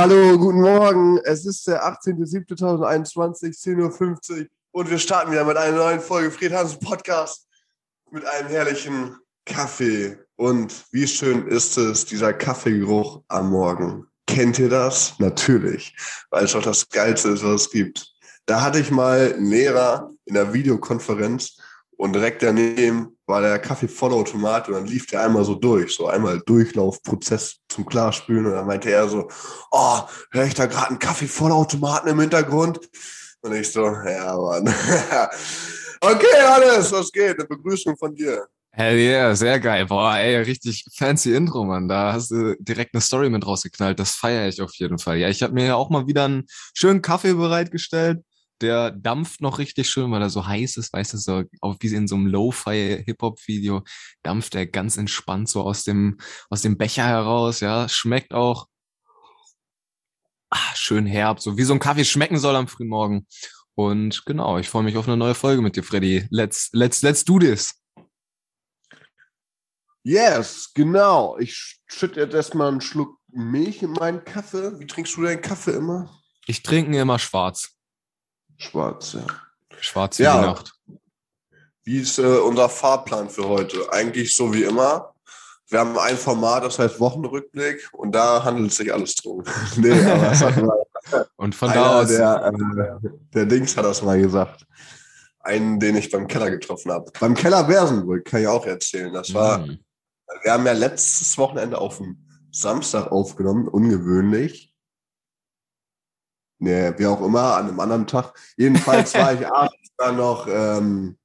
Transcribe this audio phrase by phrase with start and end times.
[0.00, 1.18] hallo, guten Morgen.
[1.24, 6.52] Es ist der 18.07.2021, 10.50 Uhr und wir starten wieder mit einer neuen Folge Fred
[6.52, 7.48] Hansen Podcast
[8.12, 10.16] mit einem herrlichen Kaffee.
[10.36, 14.06] Und wie schön ist es, dieser Kaffeegeruch am Morgen.
[14.28, 15.14] Kennt ihr das?
[15.18, 15.96] Natürlich,
[16.30, 18.14] weil es doch das Geilste ist, was es gibt.
[18.46, 21.56] Da hatte ich mal einen Lehrer in der Videokonferenz
[21.98, 26.40] und direkt daneben war der Kaffee-Vollautomat und dann lief der einmal so durch, so einmal
[26.46, 29.28] Durchlaufprozess zum Klarspülen und dann meinte er so,
[29.72, 29.98] oh,
[30.30, 32.78] höre ich da gerade einen Kaffee-Vollautomaten im Hintergrund?
[33.40, 34.68] Und ich so, ja, Mann.
[36.00, 37.34] okay, alles, was geht?
[37.34, 38.46] Eine Begrüßung von dir.
[38.70, 39.86] Hell yeah, sehr geil.
[39.86, 41.88] Boah, ey, richtig fancy Intro, Mann.
[41.88, 43.98] Da hast du direkt eine Story mit rausgeknallt.
[43.98, 45.18] Das feiere ich auf jeden Fall.
[45.18, 48.22] Ja, ich habe mir ja auch mal wieder einen schönen Kaffee bereitgestellt
[48.60, 51.94] der dampft noch richtig schön, weil er so heiß ist, weißt du, so auch wie
[51.94, 53.82] in so einem Lo-Fi-Hip-Hop-Video,
[54.22, 56.18] dampft er ganz entspannt so aus dem,
[56.50, 58.66] aus dem Becher heraus, ja, schmeckt auch
[60.50, 63.26] ah, schön herb, so wie so ein Kaffee schmecken soll am frühen Morgen.
[63.74, 66.26] Und genau, ich freue mich auf eine neue Folge mit dir, Freddy.
[66.30, 67.74] Let's, let's, let's do this.
[70.02, 71.38] Yes, genau.
[71.38, 74.78] Ich schütte jetzt erstmal einen Schluck Milch in meinen Kaffee.
[74.80, 76.10] Wie trinkst du deinen Kaffee immer?
[76.46, 77.77] Ich trinke ihn immer schwarz.
[78.58, 79.26] Schwarz, ja.
[79.80, 80.40] Schwarz wie ja.
[80.40, 80.74] die Nacht.
[81.84, 83.90] Wie ist äh, unser Fahrplan für heute?
[83.92, 85.14] Eigentlich so wie immer.
[85.68, 89.44] Wir haben ein Format, das heißt Wochenrückblick und da handelt sich alles drum.
[89.76, 89.92] nee,
[91.36, 92.08] und von da aus.
[92.08, 94.66] Der, äh, der Dings hat das mal gesagt.
[95.40, 97.10] Einen, den ich beim Keller getroffen habe.
[97.18, 99.12] Beim Keller Bersenbrück kann ich auch erzählen.
[99.12, 99.78] Das war, mhm.
[100.42, 104.74] wir haben ja letztes Wochenende auf dem Samstag aufgenommen, ungewöhnlich.
[106.58, 108.32] Nee, wie auch immer, an einem anderen Tag.
[108.56, 111.16] Jedenfalls war ich abends dann noch ähm,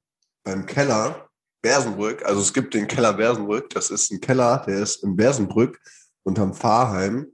[0.44, 1.28] beim Keller
[1.60, 2.24] Bersenbrück.
[2.24, 3.70] Also es gibt den Keller Bersenbrück.
[3.70, 5.80] Das ist ein Keller, der ist in Bersenbrück
[6.22, 7.26] unterm Fahrheim.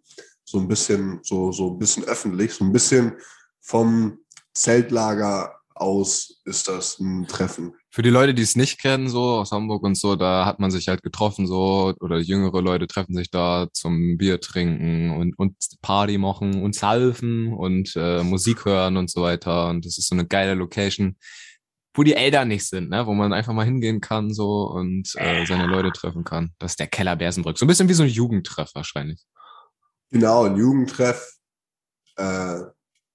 [0.44, 3.16] So ein bisschen, so, so ein bisschen öffentlich, so ein bisschen
[3.60, 4.18] vom
[4.54, 7.74] Zeltlager aus ist das ein Treffen.
[7.90, 10.70] Für die Leute, die es nicht kennen, so aus Hamburg und so, da hat man
[10.70, 15.56] sich halt getroffen, so, oder jüngere Leute treffen sich da zum Bier trinken und, und
[15.82, 19.68] Party machen und salven und äh, Musik hören und so weiter.
[19.68, 21.16] Und das ist so eine geile Location,
[21.94, 23.06] wo die Eltern nicht sind, ne?
[23.06, 26.54] wo man einfach mal hingehen kann so und äh, seine Leute treffen kann.
[26.58, 27.58] Das ist der Keller Bersenbrück.
[27.58, 29.20] So ein bisschen wie so ein Jugendtreff wahrscheinlich.
[30.10, 31.38] Genau, ein Jugendtreff
[32.16, 32.60] äh,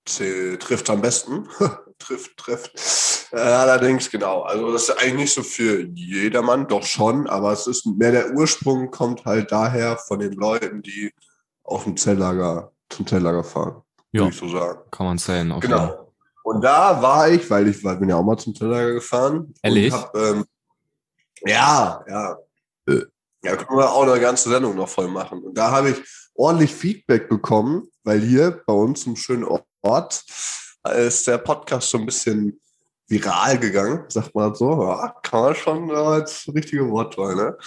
[0.06, 1.48] trifft am besten.
[2.00, 3.30] trifft, trifft.
[3.32, 4.42] Äh, allerdings, genau.
[4.42, 8.32] Also das ist eigentlich nicht so für jedermann, doch schon, aber es ist mehr der
[8.32, 11.14] Ursprung kommt halt daher von den Leuten, die
[11.64, 13.82] auf dem Zelllager, zum Zelllager fahren.
[14.12, 14.80] Ja, würde ich so sagen.
[14.92, 15.52] Kann man zählen.
[15.52, 16.14] Auf genau.
[16.44, 19.54] Und da war ich, weil ich war, bin ja auch mal zum Zelllager gefahren.
[19.64, 19.92] Ehrlich?
[19.92, 20.46] Hab, ähm,
[21.42, 22.38] ja, ja.
[22.88, 23.02] Äh.
[23.44, 25.44] Ja, können wir auch eine ganze Sendung noch voll machen.
[25.44, 25.98] Und da habe ich
[26.34, 29.46] ordentlich Feedback bekommen, weil hier bei uns im schönen
[29.84, 30.24] Ort
[30.92, 32.60] ist der Podcast so ein bisschen
[33.08, 34.84] viral gegangen, sagt man so.
[34.84, 37.58] Ja, kann man schon als richtige Wortwahl, ne?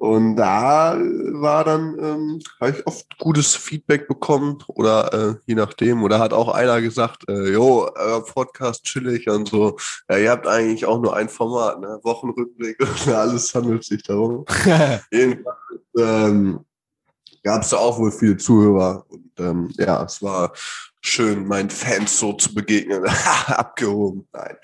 [0.00, 6.02] Und da war dann, ähm, habe ich oft gutes Feedback bekommen oder äh, je nachdem.
[6.02, 9.76] Oder hat auch einer gesagt, äh, jo, euer Podcast chillig und so.
[10.08, 12.00] Ja, ihr habt eigentlich auch nur ein Format, ne?
[12.02, 14.46] Wochenrückblick und alles handelt sich darum.
[15.12, 15.58] Jedenfalls
[15.98, 16.60] ähm,
[17.42, 19.04] gab es da auch wohl viele Zuhörer.
[19.10, 20.54] Und ähm, ja, es war
[21.00, 23.04] schön meinen Fans so zu begegnen.
[23.46, 24.28] Abgehoben.
[24.32, 24.56] Nein.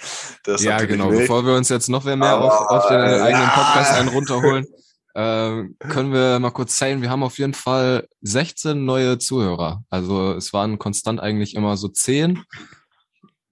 [0.44, 1.10] Das ja, genau.
[1.10, 1.20] Nicht.
[1.20, 4.66] Bevor wir uns jetzt noch mehr Aber, auf, auf den äh, eigenen Podcast einen runterholen,
[5.14, 9.82] äh, können wir mal kurz zeigen, wir haben auf jeden Fall 16 neue Zuhörer.
[9.88, 12.42] Also es waren konstant eigentlich immer so 10.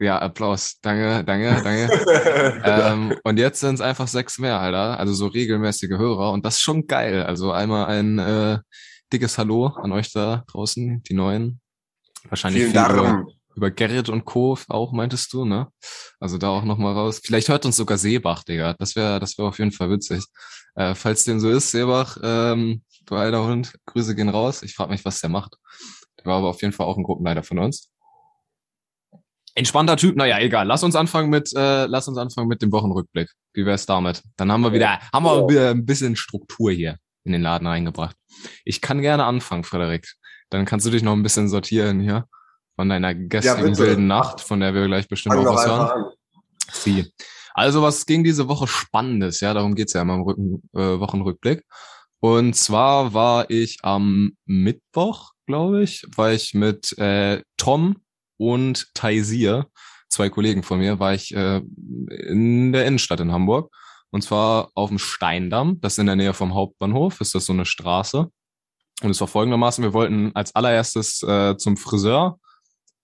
[0.00, 0.80] Ja, Applaus.
[0.82, 2.62] Danke, danke, danke.
[2.64, 4.98] ähm, und jetzt sind es einfach sechs mehr, Alter.
[4.98, 6.32] Also so regelmäßige Hörer.
[6.32, 7.22] Und das ist schon geil.
[7.22, 8.58] Also einmal ein äh,
[9.12, 11.60] dickes Hallo an euch da draußen, die Neuen.
[12.28, 14.58] Wahrscheinlich viel über, über Gerrit und Co.
[14.68, 15.68] auch, meintest du, ne?
[16.20, 17.20] Also da auch nochmal raus.
[17.22, 18.74] Vielleicht hört uns sogar Seebach, Digga.
[18.78, 20.24] Das wäre das wäre auf jeden Fall witzig.
[20.74, 24.62] Äh, falls dem so ist, Seebach, ähm, du alter Hund, Grüße gehen raus.
[24.62, 25.56] Ich frage mich, was der macht.
[26.18, 27.90] Der war aber auf jeden Fall auch ein Gruppenleiter von uns.
[29.56, 30.66] Entspannter Typ, naja, egal.
[30.66, 33.30] Lass uns anfangen mit, äh, lass uns anfangen mit dem Wochenrückblick.
[33.52, 34.22] Wie wär's damit?
[34.36, 38.16] Dann haben wir wieder, haben wir wieder ein bisschen Struktur hier in den Laden reingebracht.
[38.64, 40.12] Ich kann gerne anfangen, Frederik.
[40.54, 42.28] Dann kannst du dich noch ein bisschen sortieren hier
[42.76, 46.12] von deiner gestrigen ja, wilden Nacht, von der wir gleich bestimmt auch was hören.
[46.70, 47.12] Sie.
[47.54, 49.40] Also, was ging diese Woche Spannendes?
[49.40, 51.64] Ja, darum geht's ja immer im Rücken, äh, Wochenrückblick.
[52.20, 57.96] Und zwar war ich am Mittwoch, glaube ich, war ich mit äh, Tom
[58.36, 59.66] und Taisir,
[60.08, 61.62] zwei Kollegen von mir, war ich äh,
[62.28, 63.74] in der Innenstadt in Hamburg.
[64.10, 67.52] Und zwar auf dem Steindamm, das ist in der Nähe vom Hauptbahnhof, ist das so
[67.52, 68.30] eine Straße.
[69.02, 72.38] Und es war folgendermaßen, wir wollten als allererstes äh, zum Friseur,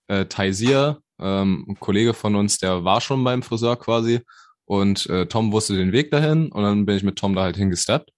[0.07, 4.21] äh, Taisir, ähm, ein Kollege von uns, der war schon beim Friseur quasi
[4.65, 7.57] und äh, Tom wusste den Weg dahin und dann bin ich mit Tom da halt
[7.57, 8.11] hingesteppt.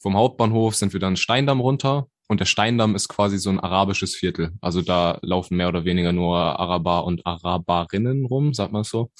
[0.00, 4.14] Vom Hauptbahnhof sind wir dann Steindamm runter und der Steindamm ist quasi so ein arabisches
[4.14, 4.52] Viertel.
[4.60, 9.10] Also da laufen mehr oder weniger nur Araber und Araberinnen rum, sagt man so.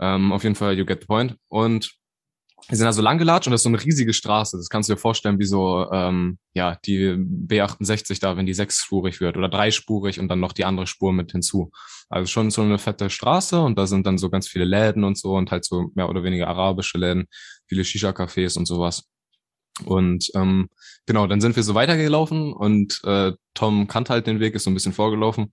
[0.00, 1.36] Ähm, auf jeden Fall, you get the point.
[1.48, 1.97] Und
[2.66, 4.56] wir sind da so lang gelatscht und das ist so eine riesige Straße.
[4.56, 9.20] Das kannst du dir vorstellen, wie so, ähm, ja, die B68 da, wenn die sechsspurig
[9.20, 11.70] wird oder dreispurig und dann noch die andere Spur mit hinzu.
[12.10, 15.16] Also schon so eine fette Straße und da sind dann so ganz viele Läden und
[15.16, 17.26] so und halt so mehr oder weniger arabische Läden,
[17.66, 19.04] viele Shisha-Cafés und sowas.
[19.84, 20.68] Und ähm,
[21.06, 24.70] genau, dann sind wir so weitergelaufen und äh, Tom kannte halt den Weg, ist so
[24.70, 25.52] ein bisschen vorgelaufen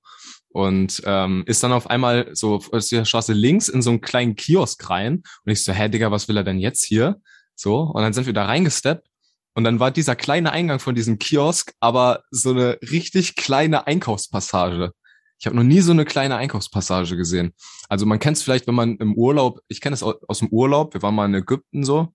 [0.50, 4.36] und ähm, ist dann auf einmal so aus der Straße links in so einen kleinen
[4.36, 7.18] Kiosk rein und ich so, hä Digga, was will er denn jetzt hier?
[7.56, 9.08] So, und dann sind wir da reingesteppt
[9.54, 14.92] und dann war dieser kleine Eingang von diesem Kiosk aber so eine richtig kleine Einkaufspassage.
[15.40, 17.54] Ich habe noch nie so eine kleine Einkaufspassage gesehen.
[17.90, 20.50] Also man kennt es vielleicht, wenn man im Urlaub, ich kenne es aus, aus dem
[20.50, 22.14] Urlaub, wir waren mal in Ägypten so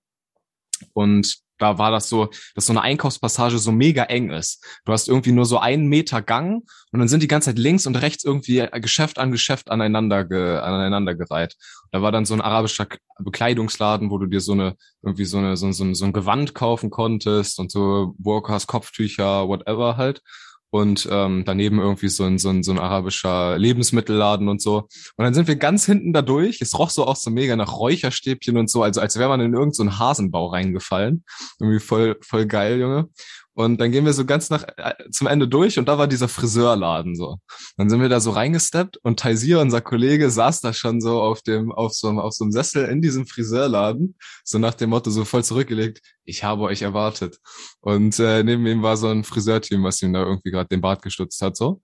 [0.93, 4.65] und da war das so, dass so eine Einkaufspassage so mega eng ist.
[4.85, 7.85] Du hast irgendwie nur so einen Meter Gang und dann sind die ganze Zeit links
[7.85, 11.55] und rechts irgendwie Geschäft an Geschäft aneinander, ge, aneinander gereiht.
[11.91, 12.87] Da war dann so ein arabischer
[13.19, 16.89] Bekleidungsladen, wo du dir so eine, irgendwie so eine, so, so, so ein Gewand kaufen
[16.89, 20.21] konntest und so Workers, Kopftücher, whatever halt
[20.71, 24.87] und ähm, daneben irgendwie so ein, so, ein, so ein arabischer Lebensmittelladen und so.
[25.17, 26.61] Und dann sind wir ganz hinten da durch.
[26.61, 29.53] Es roch so auch so mega nach Räucherstäbchen und so, also als wäre man in
[29.53, 31.25] irgendeinen so Hasenbau reingefallen.
[31.59, 33.09] Irgendwie voll, voll geil, Junge.
[33.53, 36.29] Und dann gehen wir so ganz nach äh, zum Ende durch und da war dieser
[36.29, 37.37] Friseurladen so.
[37.77, 41.41] Dann sind wir da so reingesteppt und Taisir, unser Kollege, saß da schon so auf
[41.41, 44.15] dem, auf so, auf so einem Sessel in diesem Friseurladen,
[44.45, 47.39] so nach dem Motto, so voll zurückgelegt, ich habe euch erwartet.
[47.81, 51.01] Und äh, neben ihm war so ein Friseurteam, was ihm da irgendwie gerade den Bart
[51.01, 51.81] gestutzt hat, so.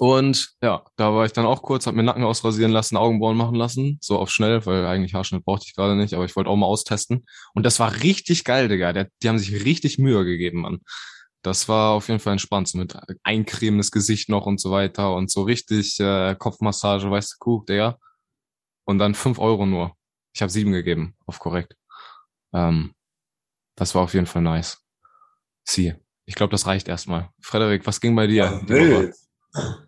[0.00, 3.54] Und ja, da war ich dann auch kurz, hab mir Nacken ausrasieren lassen, Augenbrauen machen
[3.54, 6.56] lassen, so auf schnell, weil eigentlich Haarschnitt brauchte ich gerade nicht, aber ich wollte auch
[6.56, 7.26] mal austesten.
[7.52, 8.94] Und das war richtig geil, Digga.
[8.94, 10.80] Der, die haben sich richtig Mühe gegeben, Mann.
[11.42, 15.14] Das war auf jeden Fall entspannt, so mit Eincremen das Gesicht noch und so weiter
[15.14, 17.98] und so richtig äh, Kopfmassage, weißt du, guck, Digga.
[18.86, 19.92] Und dann fünf Euro nur.
[20.32, 21.76] Ich habe sieben gegeben, auf korrekt.
[22.54, 22.94] Ähm,
[23.76, 24.78] das war auf jeden Fall nice.
[25.62, 25.92] Sie.
[26.24, 27.28] Ich glaube, das reicht erstmal.
[27.42, 28.62] Frederik, was ging bei dir?
[28.66, 29.80] Ja,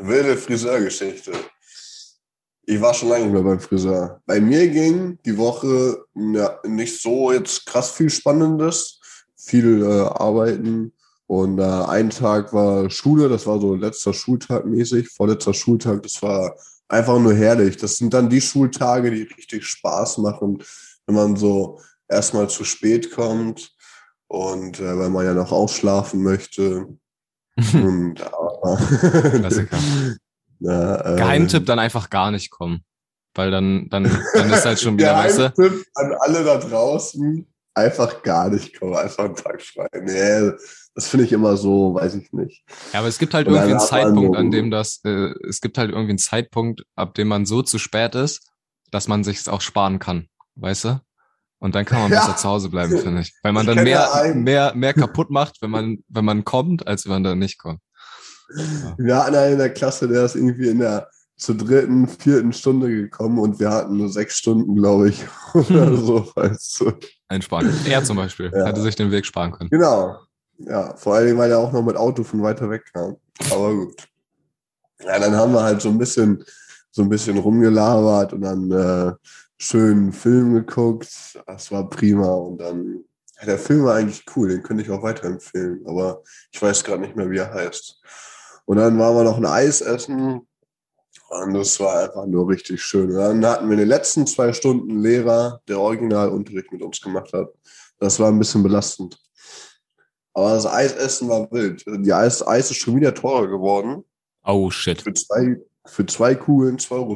[0.00, 1.32] Wilde Friseurgeschichte.
[2.66, 4.22] Ich war schon lange nicht mehr beim Friseur.
[4.26, 9.00] Bei mir ging die Woche ja, nicht so jetzt krass viel Spannendes.
[9.36, 10.92] Viel äh, Arbeiten.
[11.26, 16.22] Und äh, ein Tag war Schule, das war so letzter Schultag mäßig, vorletzter Schultag, das
[16.22, 16.54] war
[16.88, 17.76] einfach nur herrlich.
[17.76, 20.62] Das sind dann die Schultage, die richtig Spaß machen,
[21.06, 23.74] wenn man so erstmal zu spät kommt
[24.28, 26.88] und äh, weil man ja noch ausschlafen möchte.
[27.56, 29.78] Und, Klassiker.
[30.60, 32.84] Na, äh, Geheimtipp dann einfach gar nicht kommen.
[33.34, 34.04] Weil dann, dann,
[34.34, 35.52] dann ist halt schon wieder, weißt du?
[35.52, 39.88] Tipp an alle da draußen, einfach gar nicht kommen, einfach einen Tag frei.
[40.00, 40.52] Nee,
[40.94, 42.64] das finde ich immer so, weiß ich nicht.
[42.92, 45.90] Ja, aber es gibt halt irgendwie einen Zeitpunkt, an dem das, äh, es gibt halt
[45.90, 48.48] irgendwie einen Zeitpunkt, ab dem man so zu spät ist,
[48.90, 50.28] dass man sich auch sparen kann.
[50.54, 51.00] Weißt du?
[51.58, 52.20] Und dann kann man ja.
[52.20, 53.34] besser zu Hause bleiben, finde ich.
[53.42, 57.04] Weil man ich dann mehr, mehr, mehr kaputt macht, wenn man, wenn man kommt, als
[57.04, 57.80] wenn man dann nicht kommt.
[58.54, 58.94] Ja.
[58.98, 62.88] Wir hatten einen in der Klasse, der ist irgendwie in der zur dritten, vierten Stunde
[62.88, 66.04] gekommen und wir hatten nur sechs Stunden, glaube ich, oder hm.
[66.04, 66.92] so, weißt du.
[67.28, 67.72] Einsparen.
[67.86, 68.66] Er zum Beispiel ja.
[68.66, 69.70] hätte sich den Weg sparen können.
[69.70, 70.16] Genau.
[70.58, 73.16] Ja, vor allem, weil er auch noch mit Auto von weiter weg kam.
[73.50, 74.06] Aber gut.
[75.04, 76.44] Ja, dann haben wir halt so ein bisschen,
[76.92, 79.12] so ein bisschen rumgelabert und dann äh,
[79.58, 81.38] schönen Film geguckt.
[81.46, 82.32] Das war prima.
[82.32, 83.04] Und dann,
[83.38, 87.02] ja, der Film war eigentlich cool, den könnte ich auch weiterempfehlen, aber ich weiß gerade
[87.02, 88.00] nicht mehr, wie er heißt.
[88.66, 90.46] Und dann waren wir noch ein Eis essen.
[91.30, 93.10] Und das war einfach nur richtig schön.
[93.10, 97.32] Und dann hatten wir in den letzten zwei Stunden Lehrer, der Originalunterricht mit uns gemacht
[97.32, 97.48] hat.
[97.98, 99.18] Das war ein bisschen belastend.
[100.32, 101.84] Aber das Eisessen war wild.
[101.86, 104.04] Die Eis, Eis ist schon wieder teurer geworden.
[104.44, 105.02] Oh shit.
[105.02, 105.56] Für zwei,
[105.86, 107.14] für zwei Kugeln 2,40 Euro.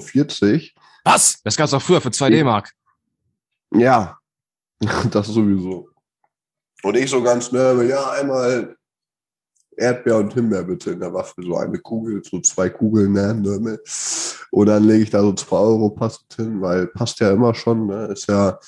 [1.08, 1.40] Was?
[1.42, 2.70] Das gab es auch früher für 2 D-Mark.
[3.72, 4.18] Ja,
[5.10, 5.88] das sowieso.
[6.82, 8.76] Und ich so ganz nervös, ja, einmal
[9.76, 13.78] Erdbeer und Himbeer bitte in der Waffel, so eine Kugel, so zwei Kugeln, ne, ne.
[14.50, 17.86] Und dann lege ich da so 2 Euro passend hin, weil passt ja immer schon,
[17.86, 18.06] ne?
[18.06, 18.58] ist ja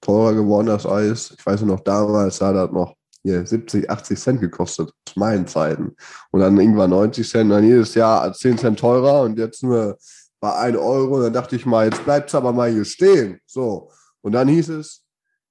[0.00, 1.34] teurer geworden, das Eis.
[1.36, 5.96] Ich weiß noch, damals hat das noch hier 70, 80 Cent gekostet, zu meinen Zeiten.
[6.30, 9.96] Und dann irgendwann 90 Cent, dann jedes Jahr 10 Cent teurer und jetzt nur
[10.44, 11.16] bei 1 Euro.
[11.16, 13.40] Und dann dachte ich mal, jetzt bleibt es aber mal hier stehen.
[13.46, 13.90] So.
[14.20, 15.02] Und dann hieß es,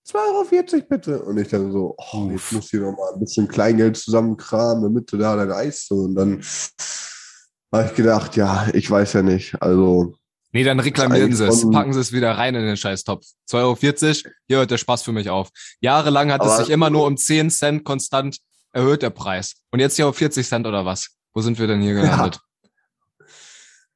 [0.07, 1.23] 2,40 Euro bitte.
[1.23, 5.11] Und ich dann so, oh, jetzt muss hier noch mal ein bisschen Kleingeld zusammenkramen, damit
[5.11, 5.95] du da dein Eis so.
[5.95, 6.43] Und dann
[7.73, 9.59] habe ich gedacht, ja, ich weiß ja nicht.
[9.59, 10.13] Also.
[10.51, 11.67] Nee, dann reklamieren sie es.
[11.71, 13.25] Packen sie es wieder rein in den Scheißtopf.
[13.49, 13.75] 2,40 Euro,
[14.47, 15.49] hier hört der Spaß für mich auf.
[15.79, 18.37] Jahrelang hat es sich immer nur um 10 Cent konstant
[18.71, 19.55] erhöht, der Preis.
[19.71, 21.09] Und jetzt hier auf 40 Cent oder was?
[21.33, 22.35] Wo sind wir denn hier gelandet?
[22.35, 22.41] Ja.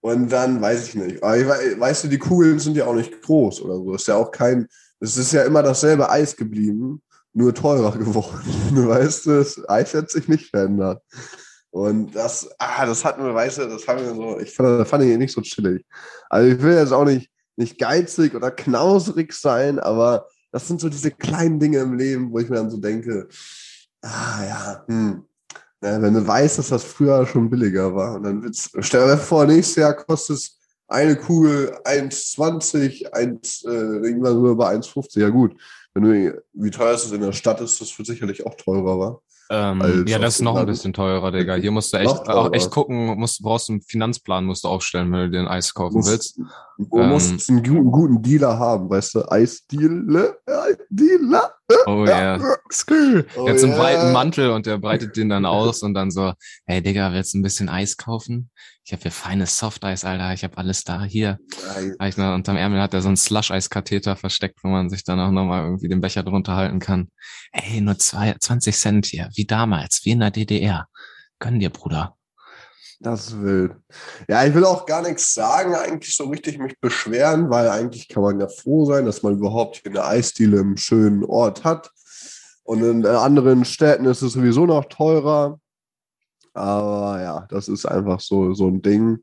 [0.08, 1.22] Und dann weiß ich nicht.
[1.22, 1.46] Aber ich,
[1.78, 3.94] weißt du, die Kugeln sind ja auch nicht groß oder so.
[3.94, 4.66] Ist ja auch kein,
[5.02, 7.02] es ist ja immer dasselbe Eis geblieben,
[7.34, 8.42] nur teurer geworden.
[8.72, 11.04] weißt du, das Eis hat sich nicht verändert.
[11.72, 15.04] Und das, ah, das hat mir, weißt du, das haben wir so, ich fand, fand
[15.04, 15.86] ich nicht so chillig.
[16.30, 20.88] Also ich will jetzt auch nicht, nicht geizig oder knausrig sein, aber das sind so
[20.88, 23.28] diese kleinen Dinge im Leben, wo ich mir dann so denke,
[24.02, 25.26] ah ja, hm.
[25.84, 29.18] Ja, wenn du weißt, dass das früher schon billiger war, und dann wird's, stell dir
[29.18, 30.58] vor, nächstes Jahr kostet es
[30.88, 35.20] eine Kugel 1,20, 1, äh, irgendwann sogar bei 1,50.
[35.20, 35.56] Ja gut,
[35.94, 39.00] wenn du, wie teuer ist es in der Stadt, ist das für sicherlich auch teurer,
[39.00, 39.22] war.
[39.50, 41.56] Ähm, ja, das ist noch ein bisschen teurer, Digga.
[41.56, 45.20] Hier musst du echt, auch echt gucken, musst, brauchst einen Finanzplan musst du aufstellen, wenn
[45.20, 46.42] du dir ein Eis kaufen musst, willst.
[46.78, 49.32] Du ähm, musst einen guten, guten Dealer haben, weißt du?
[49.32, 50.38] Eisdealer,
[50.90, 51.54] Dealer.
[51.86, 52.38] Oh ja.
[52.38, 52.58] Yeah.
[53.36, 53.78] Oh, der hat so einen yeah.
[53.78, 56.34] breiten Mantel und der breitet den dann aus und dann so,
[56.66, 58.50] hey Digga, willst du ein bisschen Eis kaufen?
[58.86, 60.34] Ich habe hier feines Softeis, Alter.
[60.34, 61.04] Ich habe alles da.
[61.04, 61.40] Hier.
[62.00, 65.66] Und unterm Ärmel hat er so einen Slush-Eis-Katheter versteckt, wo man sich dann auch nochmal
[65.66, 67.10] irgendwie den Becher drunter halten kann.
[67.52, 69.30] Ey, nur zwei, 20 Cent hier.
[69.36, 70.02] Wie damals.
[70.06, 70.88] Wie in der DDR.
[71.40, 72.17] Gönn dir, Bruder.
[73.00, 73.76] Das wild.
[74.28, 78.24] Ja, ich will auch gar nichts sagen, eigentlich so richtig mich beschweren, weil eigentlich kann
[78.24, 81.92] man ja froh sein, dass man überhaupt hier eine Eisdiele im schönen Ort hat.
[82.64, 85.60] Und in anderen Städten ist es sowieso noch teurer.
[86.54, 89.20] Aber ja, das ist einfach so, so ein Ding.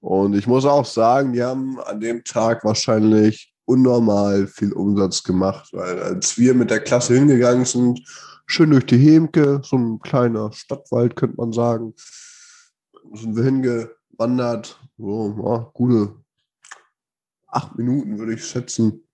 [0.00, 5.68] Und ich muss auch sagen, die haben an dem Tag wahrscheinlich unnormal viel Umsatz gemacht,
[5.72, 8.00] weil als wir mit der Klasse hingegangen sind,
[8.46, 11.94] schön durch die Hemke, so ein kleiner Stadtwald, könnte man sagen,
[13.12, 16.14] sind wir hingewandert, so ja, gute
[17.48, 19.06] acht Minuten würde ich schätzen.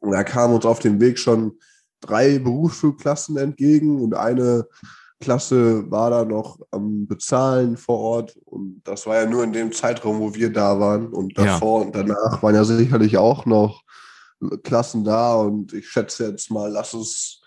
[0.00, 1.58] Und da kamen uns auf dem Weg schon
[2.00, 4.66] drei Berufsschulklassen entgegen und eine
[5.20, 8.36] Klasse war da noch am Bezahlen vor Ort.
[8.44, 11.08] Und das war ja nur in dem Zeitraum, wo wir da waren.
[11.08, 11.86] Und davor ja.
[11.86, 13.82] und danach waren ja sicherlich auch noch
[14.62, 15.34] Klassen da.
[15.34, 17.40] Und ich schätze jetzt mal, lass es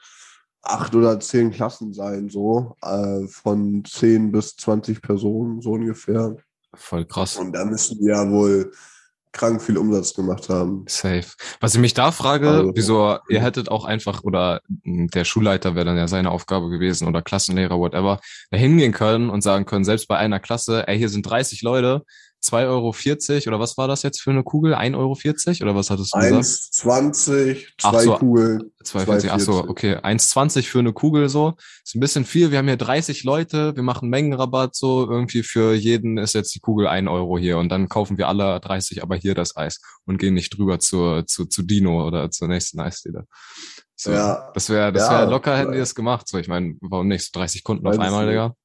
[0.62, 6.36] acht oder zehn Klassen sein, so äh, von zehn bis zwanzig Personen, so ungefähr.
[6.74, 7.38] Voll krass.
[7.38, 8.72] Und da müssen wir ja wohl
[9.32, 10.86] krank viel Umsatz gemacht haben.
[10.88, 11.26] Safe.
[11.60, 15.76] Was ich mich da frage, also, wieso ihr hättet auch einfach, oder hm, der Schulleiter
[15.76, 18.20] wäre dann ja seine Aufgabe gewesen oder Klassenlehrer, whatever,
[18.52, 22.04] da hingehen können und sagen können, selbst bei einer Klasse, ey, hier sind 30 Leute,
[22.44, 22.90] 2,40 Euro
[23.48, 24.74] oder was war das jetzt für eine Kugel?
[24.74, 25.16] 1,40 Euro
[25.62, 27.16] oder was hattest du 1, gesagt?
[27.16, 28.72] 1,20, zwei so, Kugeln.
[28.84, 29.98] 2,40, ach so, okay.
[29.98, 31.54] 1,20 für eine Kugel so.
[31.84, 32.52] Ist ein bisschen viel.
[32.52, 35.10] Wir haben hier 30 Leute, wir machen Mengenrabatt so.
[35.10, 38.60] Irgendwie für jeden ist jetzt die Kugel 1 Euro hier und dann kaufen wir alle
[38.60, 42.48] 30 aber hier das Eis und gehen nicht drüber zur, zu, zu Dino oder zur
[42.48, 43.26] nächsten Eisdiele.
[43.96, 44.50] So, ja.
[44.56, 46.28] Das wäre das wär locker, hätten die das gemacht.
[46.28, 47.24] So, ich meine, warum nicht?
[47.24, 48.56] So 30 Kunden auf einmal, Digga.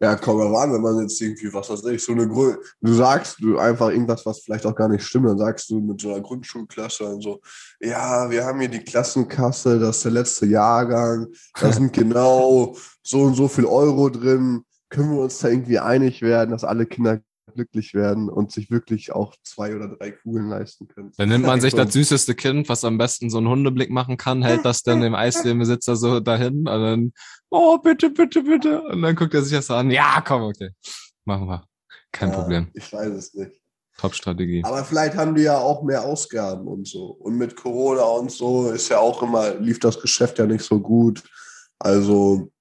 [0.00, 2.94] Ja, komm mal an, wenn man jetzt irgendwie, was weiß ich, so eine Grund, du
[2.94, 6.12] sagst du einfach irgendwas, was vielleicht auch gar nicht stimmt, dann sagst du mit so
[6.12, 7.40] einer Grundschulklasse und so,
[7.80, 11.26] ja, wir haben hier die Klassenkasse, das ist der letzte Jahrgang,
[11.60, 16.22] da sind genau so und so viel Euro drin, können wir uns da irgendwie einig
[16.22, 17.20] werden, dass alle Kinder
[17.58, 21.10] glücklich werden und sich wirklich auch zwei oder drei Kugeln leisten können.
[21.16, 24.42] Dann nimmt man sich das süßeste Kind, was am besten so einen Hundeblick machen kann,
[24.42, 27.12] hält das dann dem Eisdielenbesitzer so dahin und dann,
[27.50, 28.82] oh, bitte, bitte, bitte.
[28.82, 29.90] Und dann guckt er sich das an.
[29.90, 30.70] Ja, komm, okay.
[31.24, 31.64] Machen wir.
[32.12, 32.70] Kein ja, Problem.
[32.74, 33.60] Ich weiß es nicht.
[33.98, 34.62] Top-Strategie.
[34.64, 37.06] Aber vielleicht haben die ja auch mehr Ausgaben und so.
[37.06, 40.78] Und mit Corona und so ist ja auch immer, lief das Geschäft ja nicht so
[40.78, 41.24] gut.
[41.80, 42.52] Also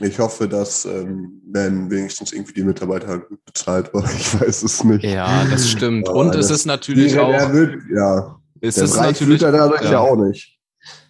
[0.00, 5.04] ich hoffe, dass ähm, werden wenigstens irgendwie die Mitarbeiter bezahlt, aber ich weiß es nicht.
[5.04, 6.08] Ja, das stimmt.
[6.08, 7.52] Aber Und es ist natürlich auch.
[7.52, 9.92] Wird, ja, ist es natürlich er dadurch ja.
[9.92, 10.58] ja auch nicht.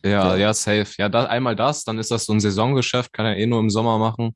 [0.05, 0.87] Ja, ja, safe.
[0.99, 3.71] Ja, da, einmal das, dann ist das so ein Saisongeschäft, kann er eh nur im
[3.71, 4.35] Sommer machen.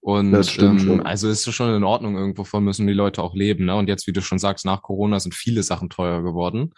[0.00, 3.34] Und stimmt, ähm, also ist es schon in Ordnung, irgendwo von müssen die Leute auch
[3.34, 3.64] leben.
[3.64, 3.74] Ne?
[3.74, 6.74] Und jetzt, wie du schon sagst, nach Corona sind viele Sachen teuer geworden.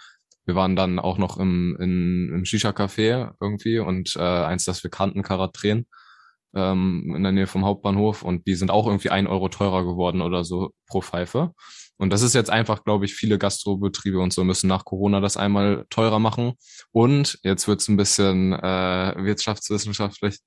[0.46, 4.90] Wir waren dann auch noch im, in, im Shisha-Café irgendwie und äh, eins, das wir
[4.90, 5.86] kannten, Karatren
[6.54, 10.22] ähm, in der Nähe vom Hauptbahnhof und die sind auch irgendwie ein Euro teurer geworden
[10.22, 11.52] oder so pro Pfeife.
[11.96, 15.36] Und das ist jetzt einfach, glaube ich, viele Gastrobetriebe und so müssen nach Corona das
[15.36, 16.52] einmal teurer machen.
[16.92, 20.38] Und jetzt wird's ein bisschen äh, wirtschaftswissenschaftlich.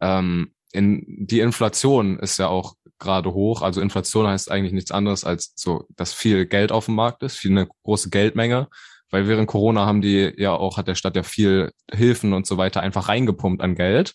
[0.00, 3.62] Ähm, in, die Inflation ist ja auch gerade hoch.
[3.62, 7.36] Also Inflation heißt eigentlich nichts anderes als so, dass viel Geld auf dem Markt ist,
[7.36, 8.68] viel eine große Geldmenge
[9.10, 12.56] weil während Corona haben die ja auch, hat der Stadt ja viel Hilfen und so
[12.56, 14.14] weiter einfach reingepumpt an Geld.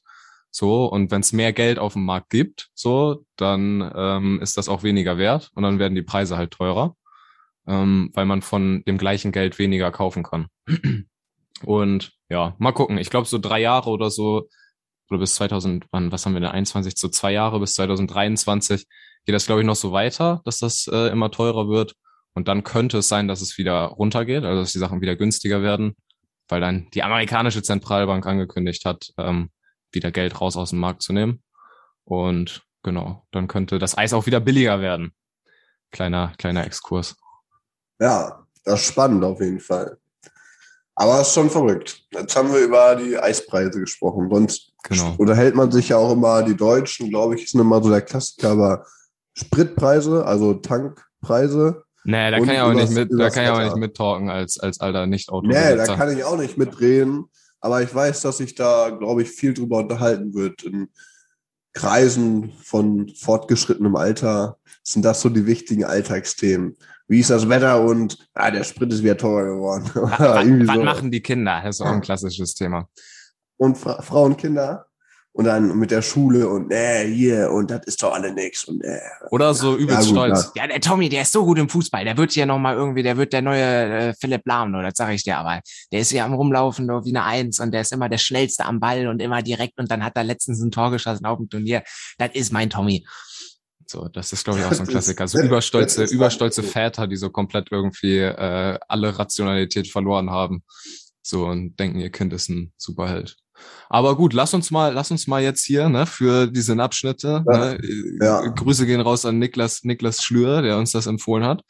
[0.58, 4.70] So, und wenn es mehr Geld auf dem Markt gibt, so, dann ähm, ist das
[4.70, 6.96] auch weniger wert und dann werden die Preise halt teurer,
[7.68, 10.48] ähm, weil man von dem gleichen Geld weniger kaufen kann.
[11.64, 12.98] Und ja, mal gucken.
[12.98, 14.48] Ich glaube, so drei Jahre oder so,
[15.10, 18.86] oder bis 2000, wann, was haben wir denn, 21, so zwei Jahre bis 2023
[19.26, 21.96] geht das, glaube ich, noch so weiter, dass das äh, immer teurer wird.
[22.34, 25.62] Und dann könnte es sein, dass es wieder runtergeht, also dass die Sachen wieder günstiger
[25.62, 25.98] werden,
[26.48, 29.50] weil dann die amerikanische Zentralbank angekündigt hat, ähm,
[29.92, 31.42] wieder Geld raus aus dem Markt zu nehmen.
[32.04, 35.14] Und genau, dann könnte das Eis auch wieder billiger werden.
[35.92, 37.16] Kleiner, kleiner Exkurs.
[38.00, 39.98] Ja, das ist spannend auf jeden Fall.
[40.96, 42.06] Aber es ist schon verrückt.
[42.12, 44.30] Jetzt haben wir über die Eispreise gesprochen.
[44.32, 45.16] Sonst genau.
[45.18, 48.52] unterhält man sich ja auch immer, die Deutschen, glaube ich, sind immer so der Klassiker,
[48.52, 48.86] aber
[49.34, 51.84] Spritpreise, also Tankpreise.
[52.06, 54.80] Nee, da kann ich auch nicht mit, da kann ich auch nicht mittalken als, als
[54.80, 55.48] alter Nicht-Auto.
[55.48, 57.26] Nee, da kann ich auch nicht mitreden.
[57.66, 60.64] Aber ich weiß, dass sich da, glaube ich, viel drüber unterhalten wird.
[60.64, 60.90] In
[61.74, 68.18] Kreisen von fortgeschrittenem Alter sind das so die wichtigen Alltagsthemen wie ist das Wetter und
[68.34, 69.90] ah, der Sprit ist wieder teurer geworden.
[69.94, 70.84] was, was so.
[70.84, 71.62] machen die Kinder?
[71.64, 72.90] Das ist auch ein klassisches Thema.
[73.58, 74.88] Und Fra Frauen, Kinder
[75.36, 78.82] und dann mit der Schule und äh, hier und das ist doch alle nix und
[78.86, 79.02] äh.
[79.32, 80.52] oder so übelst ja, stolz.
[80.56, 80.66] Ja.
[80.66, 83.18] der Tommy, der ist so gut im Fußball, der wird ja noch mal irgendwie, der
[83.18, 85.60] wird der neue äh, Philipp Lahm, oder das sag ich dir aber.
[85.92, 88.80] Der ist ja am rumlaufen wie eine Eins und der ist immer der schnellste am
[88.80, 91.84] Ball und immer direkt und dann hat er letztens ein Tor geschossen auf dem Turnier.
[92.18, 93.06] Das ist mein Tommy.
[93.88, 95.28] So, das ist, glaube ich, auch so ein Klassiker.
[95.28, 100.64] So überstolze, überstolze Väter, die so komplett irgendwie äh, alle Rationalität verloren haben.
[101.22, 103.36] So und denken, ihr Kind ist ein Superheld.
[103.90, 107.44] Aber gut, lass uns mal, lass uns mal jetzt hier, ne, für diese Abschnitte.
[107.48, 107.58] Ja.
[107.58, 107.80] Ne,
[108.22, 108.42] ja.
[108.48, 111.62] Grüße gehen raus an Niklas, Niklas Schlür, der uns das empfohlen hat.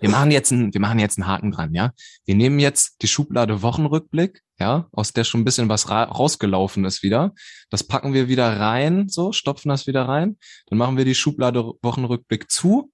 [0.00, 1.92] Wir machen jetzt einen, wir machen jetzt einen Haken dran, ja.
[2.24, 6.84] Wir nehmen jetzt die Schublade Wochenrückblick, ja, aus der schon ein bisschen was ra rausgelaufen
[6.84, 7.32] ist wieder.
[7.70, 10.36] Das packen wir wieder rein, so, stopfen das wieder rein.
[10.66, 12.92] Dann machen wir die Schublade Wochenrückblick zu,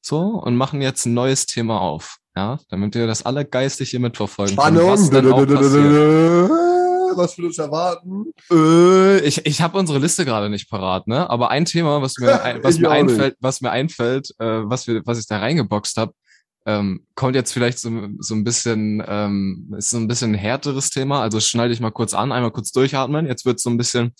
[0.00, 4.00] so, und machen jetzt ein neues Thema auf, ja, damit wir das alle geistig hier
[4.00, 4.86] mitverfolgen Spannung.
[4.86, 4.90] können.
[7.14, 8.32] Was wird uns erwarten?
[8.50, 11.28] Äh, ich ich habe unsere Liste gerade nicht parat, ne?
[11.28, 12.28] Aber ein Thema, was mir,
[12.62, 16.12] was mir einfällt, was mir einfällt, äh, was wir, was ich da reingeboxt habe,
[16.66, 20.90] ähm, kommt jetzt vielleicht so, so ein bisschen, ähm, ist so ein bisschen ein härteres
[20.90, 21.22] Thema.
[21.22, 23.26] Also schneide ich mal kurz an, einmal kurz durchatmen.
[23.26, 24.14] Jetzt wird so ein bisschen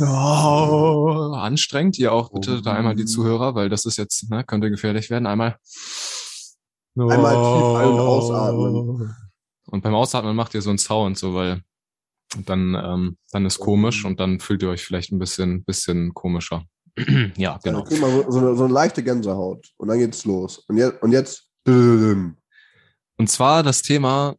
[0.00, 1.98] oh, anstrengend.
[1.98, 3.06] Ihr auch bitte da einmal die oh.
[3.06, 5.26] Zuhörer, weil das ist jetzt, ne, könnte gefährlich werden.
[5.26, 5.56] Einmal.
[6.98, 9.16] Einmal tief ein- und ausatmen.
[9.66, 11.62] Und beim Ausatmen macht ihr so einen Sound, so weil
[12.44, 16.64] dann, ähm, dann ist komisch und dann fühlt ihr euch vielleicht ein bisschen, bisschen komischer.
[17.36, 17.80] ja, genau.
[17.80, 20.58] Okay, mal so, eine, so eine leichte Gänsehaut und dann geht's los.
[20.68, 21.50] Und jetzt, und jetzt.
[21.66, 22.36] Und
[23.28, 24.36] zwar das Thema,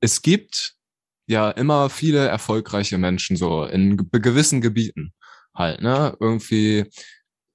[0.00, 0.76] es gibt
[1.26, 5.14] ja immer viele erfolgreiche Menschen so in gewissen Gebieten
[5.54, 6.16] halt, ne?
[6.20, 6.90] Irgendwie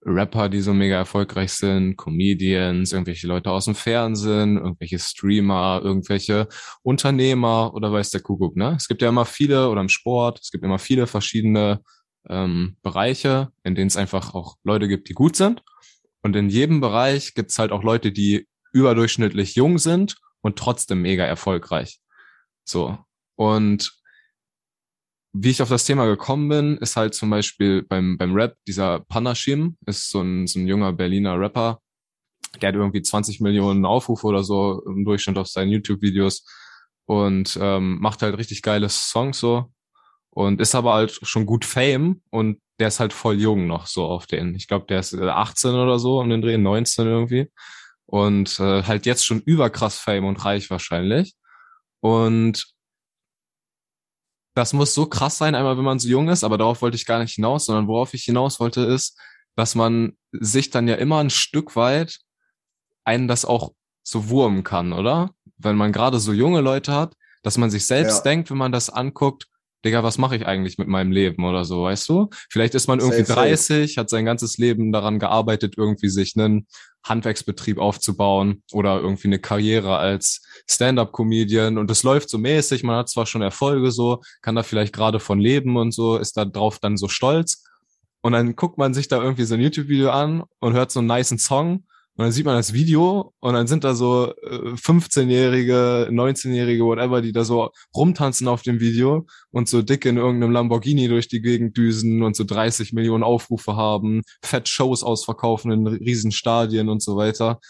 [0.05, 6.47] Rapper, die so mega erfolgreich sind, Comedians, irgendwelche Leute aus dem Fernsehen, irgendwelche Streamer, irgendwelche
[6.83, 8.75] Unternehmer oder weiß der Kuckuck, ne?
[8.77, 11.81] Es gibt ja immer viele oder im Sport, es gibt immer viele verschiedene
[12.29, 15.63] ähm, Bereiche, in denen es einfach auch Leute gibt, die gut sind.
[16.21, 21.01] Und in jedem Bereich gibt es halt auch Leute, die überdurchschnittlich jung sind und trotzdem
[21.01, 21.99] mega erfolgreich.
[22.63, 22.97] So.
[23.35, 23.98] Und
[25.33, 29.01] wie ich auf das Thema gekommen bin, ist halt zum Beispiel beim, beim Rap, dieser
[29.01, 31.81] Panashim ist so ein, so ein junger Berliner Rapper,
[32.61, 36.45] der hat irgendwie 20 Millionen Aufrufe oder so im Durchschnitt auf seinen YouTube-Videos
[37.05, 39.71] und ähm, macht halt richtig geile Songs so
[40.31, 44.05] und ist aber halt schon gut Fame und der ist halt voll jung noch so
[44.05, 44.55] auf den.
[44.55, 47.51] Ich glaube, der ist 18 oder so um den Dreh, 19 irgendwie.
[48.05, 51.35] Und äh, halt jetzt schon überkrass Fame und reich wahrscheinlich.
[51.99, 52.73] Und
[54.55, 57.05] das muss so krass sein, einmal wenn man so jung ist, aber darauf wollte ich
[57.05, 59.17] gar nicht hinaus, sondern worauf ich hinaus wollte ist,
[59.55, 62.19] dass man sich dann ja immer ein Stück weit
[63.03, 65.31] einen das auch so wurmen kann, oder?
[65.57, 68.23] Wenn man gerade so junge Leute hat, dass man sich selbst ja.
[68.23, 69.47] denkt, wenn man das anguckt,
[69.85, 72.29] Digga, was mache ich eigentlich mit meinem Leben oder so, weißt du?
[72.49, 74.01] Vielleicht ist man irgendwie safe, 30, safe.
[74.01, 76.67] hat sein ganzes Leben daran gearbeitet, irgendwie sich einen
[77.03, 81.77] Handwerksbetrieb aufzubauen oder irgendwie eine Karriere als Stand-up-Comedian.
[81.77, 85.19] Und es läuft so mäßig, man hat zwar schon Erfolge so, kann da vielleicht gerade
[85.19, 87.63] von leben und so, ist da drauf dann so stolz.
[88.21, 91.07] Und dann guckt man sich da irgendwie so ein YouTube-Video an und hört so einen
[91.07, 91.85] niceen Song
[92.19, 97.21] und dann sieht man das Video und dann sind da so 15-Jährige, äh, 19-Jährige, whatever,
[97.21, 101.41] die da so rumtanzen auf dem Video und so dick in irgendeinem Lamborghini durch die
[101.41, 107.01] Gegend düsen und so 30 Millionen Aufrufe haben, fett Shows ausverkaufen in riesen Stadien und
[107.01, 107.61] so weiter.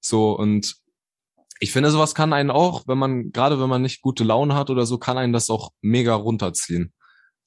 [0.00, 0.76] So, und
[1.60, 4.70] Ich finde, sowas kann einen auch, wenn man, gerade wenn man nicht gute Laune hat
[4.70, 6.94] oder so, kann einen das auch mega runterziehen.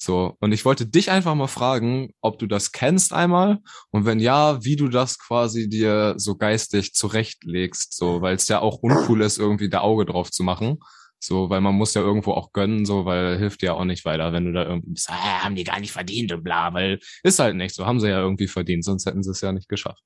[0.04, 4.20] So, und ich wollte dich einfach mal fragen, ob du das kennst einmal und wenn
[4.20, 9.22] ja, wie du das quasi dir so geistig zurechtlegst, so, weil es ja auch uncool
[9.22, 10.80] ist, irgendwie da Auge drauf zu machen.
[11.20, 14.04] So, weil man muss ja irgendwo auch gönnen, so, weil hilft dir ja auch nicht
[14.04, 17.00] weiter, wenn du da irgendwie bist, ah, haben die gar nicht verdient und bla, weil
[17.24, 19.70] ist halt nicht so, haben sie ja irgendwie verdient, sonst hätten sie es ja nicht
[19.70, 20.04] geschafft.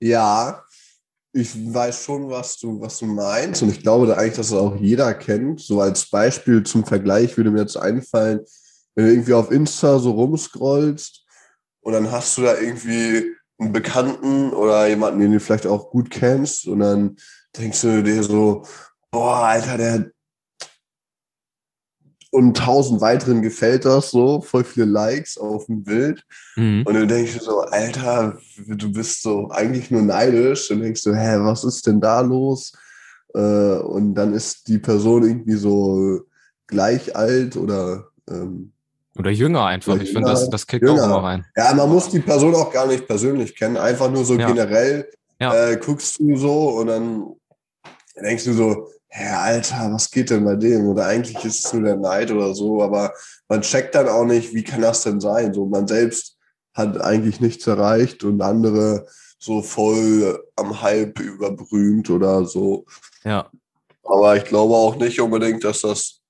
[0.00, 0.64] Ja,
[1.36, 3.62] ich weiß schon, was du, was du meinst.
[3.62, 5.60] Und ich glaube da eigentlich, dass es auch jeder kennt.
[5.60, 8.40] So als Beispiel zum Vergleich würde mir jetzt einfallen,
[8.94, 11.26] wenn du irgendwie auf Insta so rumscrollst
[11.82, 16.10] und dann hast du da irgendwie einen Bekannten oder jemanden, den du vielleicht auch gut
[16.10, 17.16] kennst und dann
[17.56, 18.64] denkst du dir so,
[19.10, 20.10] boah, Alter, der
[22.30, 26.24] und tausend weiteren gefällt das so, voll viele Likes auf dem Bild.
[26.56, 26.82] Mhm.
[26.84, 30.70] Und dann denkst du so, Alter, du bist so eigentlich nur neidisch.
[30.70, 32.72] Und denkst du, hä, was ist denn da los?
[33.34, 36.20] Äh, und dann ist die Person irgendwie so
[36.66, 38.72] gleich alt oder ähm,
[39.18, 39.98] oder jünger einfach.
[39.98, 41.02] Ich finde, das, das kickt jünger.
[41.02, 41.46] auch immer rein.
[41.56, 43.78] Ja, man muss die Person auch gar nicht persönlich kennen.
[43.78, 44.46] Einfach nur so ja.
[44.46, 45.08] generell
[45.40, 45.70] ja.
[45.70, 47.34] Äh, guckst du so und dann
[48.22, 50.88] denkst du so, hä, Alter, was geht denn bei dem?
[50.88, 53.12] Oder eigentlich ist es nur der Neid oder so, aber
[53.48, 55.54] man checkt dann auch nicht, wie kann das denn sein?
[55.54, 56.36] So, man selbst
[56.74, 59.06] hat eigentlich nichts erreicht und andere
[59.38, 62.84] so voll am Hype überbrümt oder so.
[63.24, 63.50] Ja.
[64.04, 66.20] Aber ich glaube auch nicht unbedingt, dass das,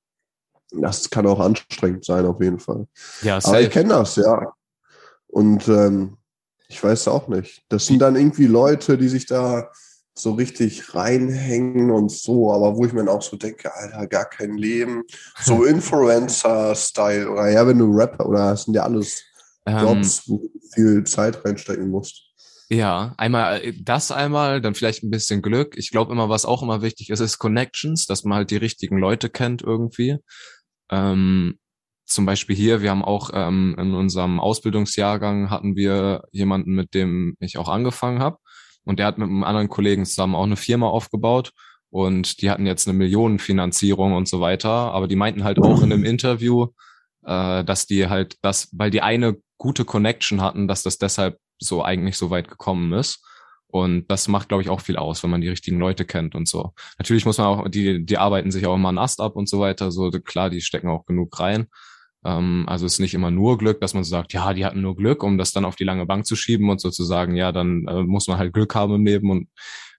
[0.70, 2.86] das kann auch anstrengend sein, auf jeden Fall.
[3.22, 3.56] Ja, safe.
[3.56, 4.52] Aber ich kenne das, ja.
[5.26, 6.18] Und ähm,
[6.68, 7.64] ich weiß auch nicht.
[7.68, 9.70] Das sind dann irgendwie Leute, die sich da
[10.18, 14.56] so richtig reinhängen und so, aber wo ich mir auch so denke, Alter, gar kein
[14.56, 15.04] Leben.
[15.40, 19.22] So Influencer-Style oder ja, wenn du Rapper oder das sind ja alles
[19.66, 19.78] ähm.
[19.78, 22.22] Jobs, ähm, wo du viel Zeit reinstecken musst.
[22.68, 25.76] Ja, einmal äh, das einmal, dann vielleicht ein bisschen Glück.
[25.76, 28.98] Ich glaube immer, was auch immer wichtig ist, ist Connections, dass man halt die richtigen
[28.98, 30.16] Leute kennt irgendwie.
[30.90, 31.58] Ähm,
[32.06, 37.36] zum Beispiel hier, wir haben auch ähm, in unserem Ausbildungsjahrgang hatten wir jemanden, mit dem
[37.40, 38.38] ich auch angefangen habe.
[38.86, 41.52] Und der hat mit einem anderen Kollegen zusammen auch eine Firma aufgebaut.
[41.90, 44.70] Und die hatten jetzt eine Millionenfinanzierung und so weiter.
[44.70, 46.68] Aber die meinten halt auch in einem Interview,
[47.24, 51.84] äh, dass die halt das, weil die eine gute Connection hatten, dass das deshalb so
[51.84, 53.24] eigentlich so weit gekommen ist.
[53.66, 56.48] Und das macht, glaube ich, auch viel aus, wenn man die richtigen Leute kennt und
[56.48, 56.72] so.
[56.98, 59.60] Natürlich muss man auch, die, die arbeiten sich auch immer einen Ast ab und so
[59.60, 59.90] weiter.
[59.90, 61.66] So klar, die stecken auch genug rein.
[62.26, 64.80] Ähm, also es ist nicht immer nur Glück, dass man so sagt, ja, die hatten
[64.80, 67.86] nur Glück, um das dann auf die lange Bank zu schieben und sozusagen, ja, dann
[67.86, 69.48] äh, muss man halt Glück haben im Leben und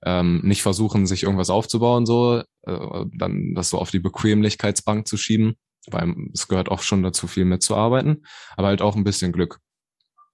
[0.06, 5.16] ähm, nicht versuchen, sich irgendwas aufzubauen, so, äh, dann das so auf die Bequemlichkeitsbank zu
[5.16, 5.56] schieben,
[5.90, 8.26] weil es gehört auch schon dazu, viel mitzuarbeiten,
[8.58, 9.60] aber halt auch ein bisschen Glück.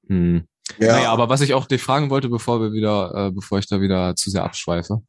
[0.08, 0.46] Hm.
[0.80, 0.94] Ja.
[0.94, 3.82] Naja, aber was ich auch dich fragen wollte, bevor wir wieder, äh, bevor ich da
[3.82, 5.02] wieder zu sehr abschweife,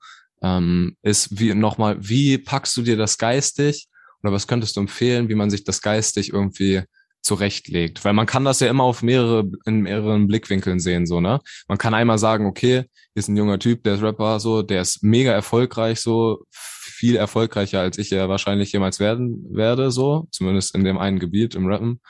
[0.42, 3.88] ähm, ist wie nochmal, wie packst du dir das geistig
[4.24, 6.82] oder was könntest du empfehlen, wie man sich das geistig irgendwie
[7.20, 8.04] zurechtlegt?
[8.04, 11.40] Weil man kann das ja immer auf mehrere, in mehreren Blickwinkeln sehen, so, ne?
[11.68, 14.80] Man kann einmal sagen, okay, hier ist ein junger Typ, der ist Rapper, so, der
[14.80, 20.74] ist mega erfolgreich, so, viel erfolgreicher, als ich ja wahrscheinlich jemals werden werde, so, zumindest
[20.74, 22.00] in dem einen Gebiet im Rappen.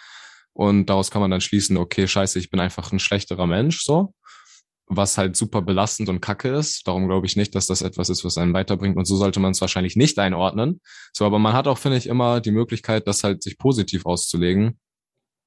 [0.52, 4.14] Und daraus kann man dann schließen, okay, scheiße, ich bin einfach ein schlechterer Mensch, so
[4.86, 6.86] was halt super belastend und kacke ist.
[6.86, 8.96] Darum glaube ich nicht, dass das etwas ist, was einen weiterbringt.
[8.96, 10.80] Und so sollte man es wahrscheinlich nicht einordnen.
[11.12, 14.78] So, aber man hat auch, finde ich, immer die Möglichkeit, das halt sich positiv auszulegen.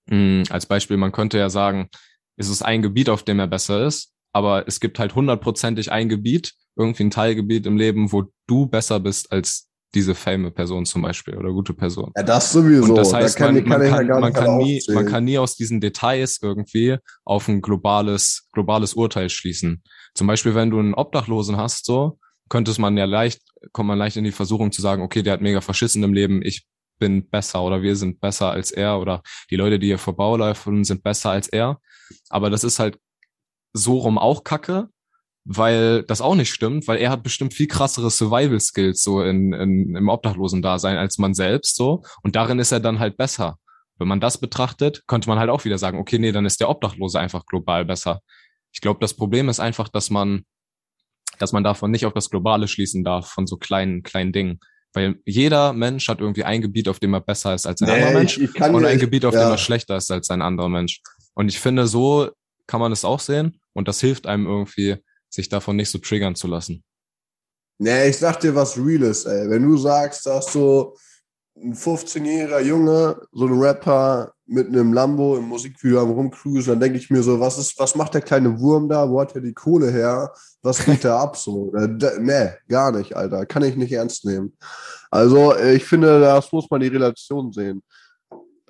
[0.09, 1.89] Mhm, als Beispiel, man könnte ja sagen,
[2.37, 6.09] ist es ein Gebiet, auf dem er besser ist, aber es gibt halt hundertprozentig ein
[6.09, 11.01] Gebiet, irgendwie ein Teilgebiet im Leben, wo du besser bist als diese fame Person zum
[11.01, 12.11] Beispiel oder gute Person.
[12.15, 12.83] Ja, das sowieso.
[12.83, 15.55] Und das heißt, da kann, man, man, kann, man, kann nie, man kann nie aus
[15.55, 19.83] diesen Details irgendwie auf ein globales, globales Urteil schließen.
[20.13, 22.19] Zum Beispiel, wenn du einen Obdachlosen hast, so,
[22.49, 25.41] könnte man ja leicht, kommt man leicht in die Versuchung zu sagen, okay, der hat
[25.41, 26.65] mega verschissen im Leben, ich
[26.99, 29.21] bin besser oder wir sind besser als er oder
[29.51, 31.79] die Leute, die hier vor Bau laufen, sind besser als er.
[32.29, 32.99] Aber das ist halt
[33.73, 34.89] so rum auch Kacke,
[35.49, 39.53] weil das auch nicht stimmt, weil er hat bestimmt viel krassere Survival Skills so in,
[39.53, 43.57] in, im Obdachlosen-Dasein als man selbst so und darin ist er dann halt besser.
[43.97, 46.69] Wenn man das betrachtet, könnte man halt auch wieder sagen, okay, nee, dann ist der
[46.69, 48.19] Obdachlose einfach global besser.
[48.73, 50.43] Ich glaube, das Problem ist einfach, dass man,
[51.39, 54.59] dass man davon nicht auf das Globale schließen darf, von so kleinen, kleinen Dingen.
[54.93, 57.93] Weil jeder Mensch hat irgendwie ein Gebiet, auf dem er besser ist als ein nee,
[57.95, 59.45] anderer Mensch ich, ich und ein Gebiet, auf ja.
[59.45, 61.01] dem er schlechter ist als ein anderer Mensch.
[61.33, 62.29] Und ich finde, so
[62.67, 64.97] kann man es auch sehen und das hilft einem irgendwie,
[65.29, 66.83] sich davon nicht so triggern zu lassen.
[67.79, 69.49] Nee, ich sag dir was Reales, ey.
[69.49, 70.95] Wenn du sagst, dass du
[71.55, 76.97] ein 15-jähriger Junge, so ein Rapper mit einem Lambo im Musikvideo am rumcruisen, dann denke
[76.97, 79.09] ich mir so, was ist, was macht der kleine Wurm da?
[79.09, 80.31] Wo hat er die Kohle her?
[80.61, 81.71] Was geht da ab so?
[81.77, 83.45] Äh, nee, gar nicht, Alter.
[83.45, 84.57] Kann ich nicht ernst nehmen.
[85.11, 87.83] Also, äh, ich finde, das muss man die Relation sehen.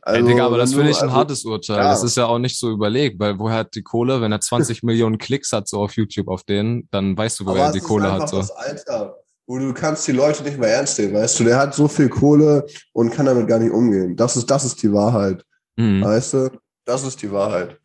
[0.08, 1.78] Also, Ey, Digga, aber das finde ich ein also, hartes Urteil.
[1.78, 1.90] Ja.
[1.90, 4.82] Das ist ja auch nicht so überlegt, weil woher hat die Kohle, wenn er 20
[4.84, 8.12] Millionen Klicks hat so auf YouTube auf denen, dann weißt du, woher er die Kohle
[8.14, 8.30] hat.
[8.30, 8.38] So.
[8.38, 9.16] Das Alter
[9.48, 12.10] wo du kannst die Leute nicht mehr ernst nehmen, weißt du, der hat so viel
[12.10, 14.16] Kohle und kann damit gar nicht umgehen.
[14.18, 15.44] Das ist, das ist die Wahrheit.
[15.78, 16.04] Mhm.
[16.04, 16.52] Weißt du?
[16.86, 17.80] Das ist die Wahrheit.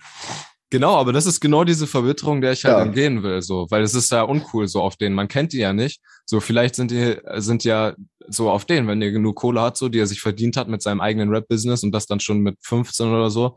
[0.72, 2.82] Genau, aber das ist genau diese Verbitterung, der ich halt ja.
[2.82, 5.14] entgehen will, so, weil es ist ja uncool so auf denen.
[5.14, 6.00] Man kennt die ja nicht.
[6.24, 7.94] So, vielleicht sind die, sind ja
[8.26, 10.80] so auf denen, wenn der genug Kohle hat, so, die er sich verdient hat mit
[10.80, 13.54] seinem eigenen Rap-Business und das dann schon mit 15 oder so,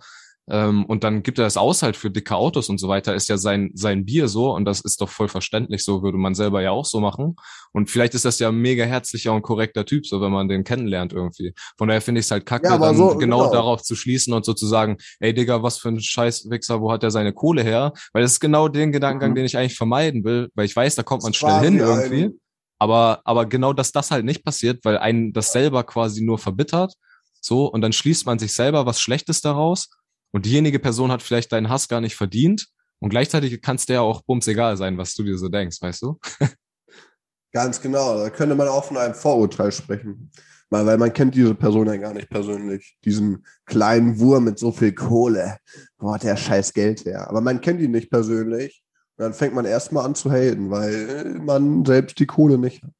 [0.47, 3.29] ähm, und dann gibt er das aus halt für dicke Autos und so weiter, ist
[3.29, 6.62] ja sein, sein Bier so und das ist doch voll verständlich, so würde man selber
[6.62, 7.36] ja auch so machen.
[7.71, 10.63] Und vielleicht ist das ja ein mega herzlicher und korrekter Typ, so wenn man den
[10.63, 11.53] kennenlernt irgendwie.
[11.77, 14.34] Von daher finde ich es halt kacke, ja, dann so, genau, genau, darauf zu schließen
[14.34, 17.63] und so zu sagen, ey Digga, was für ein Scheißwichser, wo hat der seine Kohle
[17.63, 17.93] her?
[18.13, 19.36] Weil das ist genau den Gedankengang, mhm.
[19.36, 22.29] den ich eigentlich vermeiden will, weil ich weiß, da kommt man schnell hin irgendwie.
[22.77, 26.93] Aber, aber genau, dass das halt nicht passiert, weil einen das selber quasi nur verbittert,
[27.41, 29.89] so, und dann schließt man sich selber was Schlechtes daraus
[30.36, 32.67] und diejenige Person hat vielleicht deinen Hass gar nicht verdient.
[33.00, 36.02] Und gleichzeitig kann es dir auch bums egal sein, was du dir so denkst, weißt
[36.02, 36.19] du?
[37.54, 38.17] Ganz genau.
[38.17, 40.30] Da könnte man auch von einem Vorurteil sprechen.
[40.69, 42.98] Weil, weil man kennt diese Person ja gar nicht persönlich.
[43.06, 45.56] Diesen kleinen Wurm mit so viel Kohle.
[45.98, 47.30] Boah, der scheiß Geld her.
[47.30, 48.84] Aber man kennt ihn nicht persönlich.
[49.15, 52.91] Und dann fängt man erstmal an zu haten, weil man selbst die Kohle nicht hat.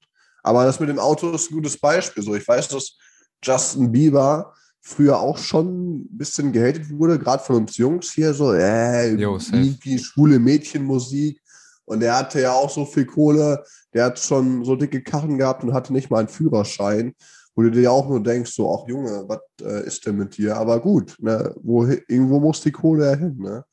[0.42, 2.24] Aber das mit dem Auto ist ein gutes Beispiel.
[2.24, 2.98] So, ich weiß, dass
[3.44, 4.54] Justin Bieber
[4.86, 9.40] früher auch schon ein bisschen gehatet wurde, gerade von uns Jungs hier so, äh, jo,
[9.40, 11.42] wie schwule Mädchenmusik.
[11.86, 15.64] Und der hatte ja auch so viel Kohle, der hat schon so dicke Karren gehabt
[15.64, 17.16] und hatte nicht mal einen Führerschein,
[17.56, 20.56] wo du dir auch nur denkst, so, ach Junge, was äh, ist denn mit dir?
[20.56, 23.66] Aber gut, ne, wo, irgendwo muss die Kohle ja hin, ne?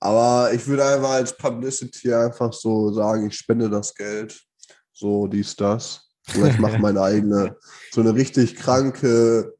[0.00, 4.38] Aber ich würde einfach als Publicity einfach so sagen, ich spende das Geld,
[4.92, 6.08] so dies, das.
[6.36, 7.56] Oder ich mache meine eigene,
[7.92, 9.54] so eine richtig kranke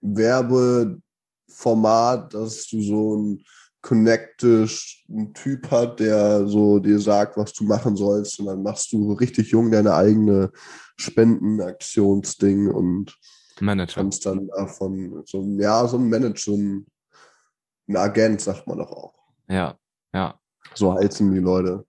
[0.00, 3.44] Werbeformat, dass du so ein
[3.80, 4.70] connected
[5.34, 9.50] Typ hat, der so dir sagt, was du machen sollst und dann machst du richtig
[9.50, 10.50] jung deine eigene
[10.96, 13.16] Spendenaktionsding und
[13.60, 14.02] Manager.
[14.02, 19.14] kannst dann davon so ein, ja, so ein Manager, ein Agent, sagt man doch auch.
[19.48, 19.78] Ja,
[20.12, 20.38] ja.
[20.74, 21.86] So heizen die Leute.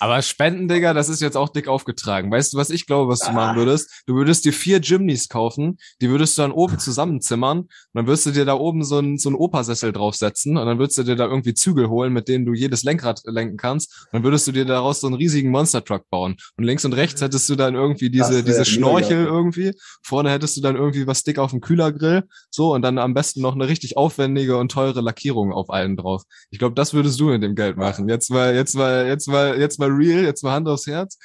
[0.00, 2.30] Aber Spenden, Digga, das ist jetzt auch dick aufgetragen.
[2.30, 4.02] Weißt du, was ich glaube, was du machen würdest?
[4.06, 8.26] Du würdest dir vier Gymnies kaufen, die würdest du dann oben zusammenzimmern und dann würdest
[8.26, 11.16] du dir da oben so einen so einen Opersessel draufsetzen und dann würdest du dir
[11.16, 14.06] da irgendwie Zügel holen, mit denen du jedes Lenkrad lenken kannst.
[14.06, 16.36] Und dann würdest du dir daraus so einen riesigen Monster Truck bauen.
[16.56, 19.30] Und links und rechts hättest du dann irgendwie diese, diese Schnorchel mega.
[19.30, 19.72] irgendwie.
[20.02, 22.24] Vorne hättest du dann irgendwie was dick auf dem Kühlergrill.
[22.50, 26.22] So, und dann am besten noch eine richtig aufwendige und teure Lackierung auf allen drauf.
[26.50, 28.08] Ich glaube, das würdest du mit dem Geld machen.
[28.08, 31.18] Jetzt mal, jetzt mal, jetzt mal, jetzt mal mal real, jetzt mal Hand aufs Herz.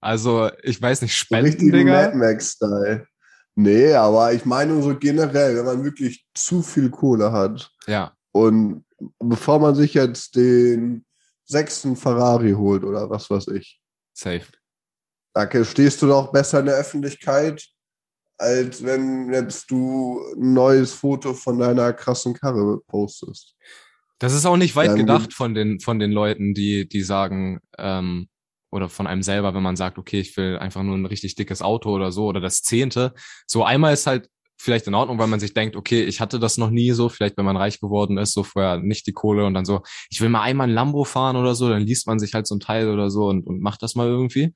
[0.00, 1.92] Also, ich weiß nicht, Spenden, Digga.
[1.92, 3.06] Mad Max-Style.
[3.54, 7.70] Nee, aber ich meine so generell, wenn man wirklich zu viel Kohle hat.
[7.86, 8.14] Ja.
[8.32, 8.84] Und
[9.18, 11.04] bevor man sich jetzt den
[11.44, 13.80] sechsten Ferrari holt oder was weiß ich.
[14.14, 14.46] Safe.
[15.34, 17.66] Da stehst du doch besser in der Öffentlichkeit,
[18.38, 23.54] als wenn jetzt du ein neues Foto von deiner krassen Karre postest.
[24.20, 28.28] Das ist auch nicht weit gedacht von den, von den Leuten, die, die sagen, ähm,
[28.70, 31.62] oder von einem selber, wenn man sagt, okay, ich will einfach nur ein richtig dickes
[31.62, 33.14] Auto oder so oder das Zehnte.
[33.46, 34.28] So einmal ist halt
[34.60, 37.38] vielleicht in Ordnung, weil man sich denkt, okay, ich hatte das noch nie so, vielleicht
[37.38, 39.80] wenn man reich geworden ist, so vorher nicht die Kohle und dann so,
[40.10, 42.54] ich will mal einmal ein Lambo fahren oder so, dann liest man sich halt so
[42.54, 44.52] ein Teil oder so und, und macht das mal irgendwie.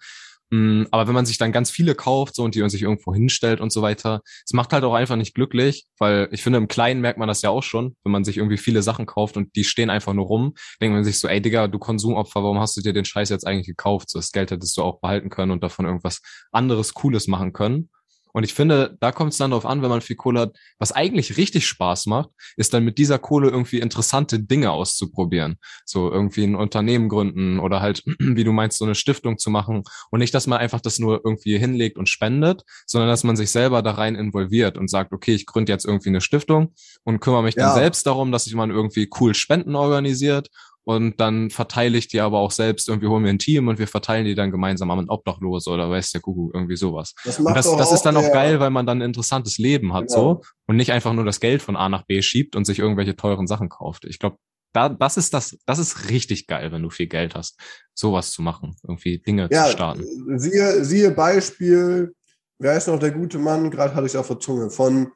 [0.54, 3.12] Mm, aber wenn man sich dann ganz viele kauft so und die man sich irgendwo
[3.12, 6.68] hinstellt und so weiter, es macht halt auch einfach nicht glücklich, weil ich finde, im
[6.68, 9.56] Kleinen merkt man das ja auch schon, wenn man sich irgendwie viele Sachen kauft und
[9.56, 12.76] die stehen einfach nur rum, denkt man sich so, ey Digga, du Konsumopfer, warum hast
[12.76, 14.10] du dir den Scheiß jetzt eigentlich gekauft?
[14.10, 16.20] So, das Geld hättest du auch behalten können und davon irgendwas
[16.52, 17.90] anderes Cooles machen können.
[18.34, 20.90] Und ich finde, da kommt es dann darauf an, wenn man viel Kohle hat, was
[20.90, 25.56] eigentlich richtig Spaß macht, ist dann mit dieser Kohle irgendwie interessante Dinge auszuprobieren.
[25.84, 29.84] So irgendwie ein Unternehmen gründen oder halt, wie du meinst, so eine Stiftung zu machen.
[30.10, 33.52] Und nicht, dass man einfach das nur irgendwie hinlegt und spendet, sondern dass man sich
[33.52, 37.44] selber da rein involviert und sagt, okay, ich gründe jetzt irgendwie eine Stiftung und kümmere
[37.44, 37.66] mich ja.
[37.66, 40.50] dann selbst darum, dass sich man irgendwie cool Spenden organisiert
[40.84, 43.88] und dann verteile ich die aber auch selbst, irgendwie holen wir ein Team und wir
[43.88, 47.14] verteilen die dann gemeinsam an Obdachlose oder weiß der Kuckuck, irgendwie sowas.
[47.24, 50.08] Das und das, das ist dann auch geil, weil man dann ein interessantes Leben hat
[50.08, 50.20] genau.
[50.20, 53.16] so und nicht einfach nur das Geld von A nach B schiebt und sich irgendwelche
[53.16, 54.04] teuren Sachen kauft.
[54.04, 54.36] Ich glaube,
[54.72, 57.58] da, das ist das, das ist richtig geil, wenn du viel Geld hast,
[57.94, 60.38] sowas zu machen, irgendwie Dinge ja, zu starten.
[60.38, 62.12] Siehe, siehe Beispiel
[62.58, 63.70] wer ist noch der gute Mann?
[63.70, 64.70] Gerade hatte ich auf der Zunge.
[64.70, 65.12] Von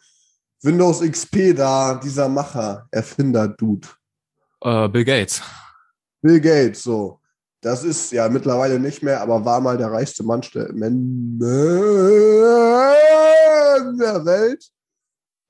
[0.62, 3.88] Windows XP da, dieser Macher, Erfinder, Dude.
[4.64, 5.42] Uh, Bill Gates.
[6.20, 7.20] Bill Gates, so.
[7.60, 10.68] Das ist ja mittlerweile nicht mehr, aber war mal der reichste Mann der
[14.24, 14.64] Welt.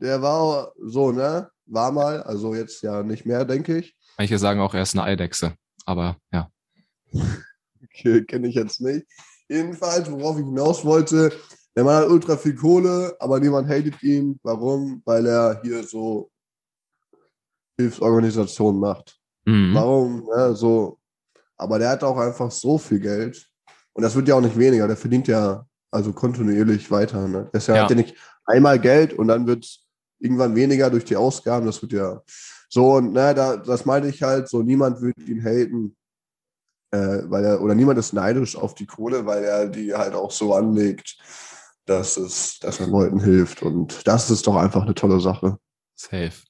[0.00, 1.50] Der war so, ne?
[1.66, 3.94] War mal, also jetzt ja nicht mehr, denke ich.
[4.16, 6.50] Manche sagen auch, er ist eine Eidechse, aber ja.
[7.84, 9.06] okay, kenne ich jetzt nicht.
[9.48, 11.30] Jedenfalls, worauf ich hinaus wollte,
[11.76, 14.38] der Mann hat ultra viel Kohle, aber niemand hatet ihn.
[14.42, 15.02] Warum?
[15.04, 16.30] Weil er hier so
[17.78, 19.18] Hilfsorganisationen macht.
[19.44, 19.74] Mhm.
[19.74, 20.28] Warum?
[20.36, 20.98] Ja, so.
[21.56, 23.48] Aber der hat auch einfach so viel Geld.
[23.92, 24.86] Und das wird ja auch nicht weniger.
[24.86, 27.26] Der verdient ja also kontinuierlich weiter.
[27.26, 27.48] Ne?
[27.52, 28.14] Das ja, hat ja nicht
[28.44, 29.84] einmal Geld und dann wird es
[30.20, 31.66] irgendwann weniger durch die Ausgaben.
[31.66, 32.22] Das wird ja
[32.68, 32.96] so.
[32.96, 35.96] Und ne, da, das meinte ich halt so, niemand wird ihn haten.
[36.90, 40.30] Äh, weil er, oder niemand ist neidisch auf die Kohle, weil er die halt auch
[40.30, 41.18] so anlegt,
[41.84, 43.62] dass es, dass er Leuten hilft.
[43.62, 45.58] Und das ist doch einfach eine tolle Sache.
[45.94, 46.47] Safe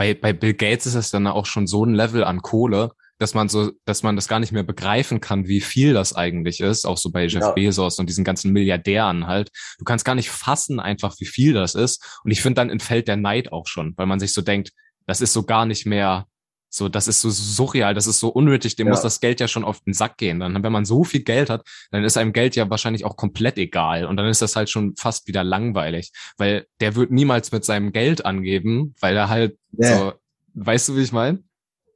[0.00, 3.34] bei, bei Bill Gates ist es dann auch schon so ein Level an Kohle, dass
[3.34, 6.86] man so, dass man das gar nicht mehr begreifen kann, wie viel das eigentlich ist,
[6.86, 7.50] auch so bei Jeff ja.
[7.50, 9.50] Bezos und diesen ganzen Milliardären halt.
[9.78, 12.18] Du kannst gar nicht fassen einfach, wie viel das ist.
[12.24, 14.70] Und ich finde, dann entfällt der Neid auch schon, weil man sich so denkt,
[15.06, 16.26] das ist so gar nicht mehr
[16.70, 18.92] so, das ist so surreal, das ist so unnötig, dem ja.
[18.92, 20.40] muss das Geld ja schon auf den Sack gehen.
[20.40, 23.58] Dann, wenn man so viel Geld hat, dann ist einem Geld ja wahrscheinlich auch komplett
[23.58, 24.06] egal.
[24.06, 26.12] Und dann ist das halt schon fast wieder langweilig.
[26.38, 29.98] Weil der wird niemals mit seinem Geld angeben, weil er halt yeah.
[29.98, 30.12] so,
[30.54, 31.42] weißt du, wie ich meine?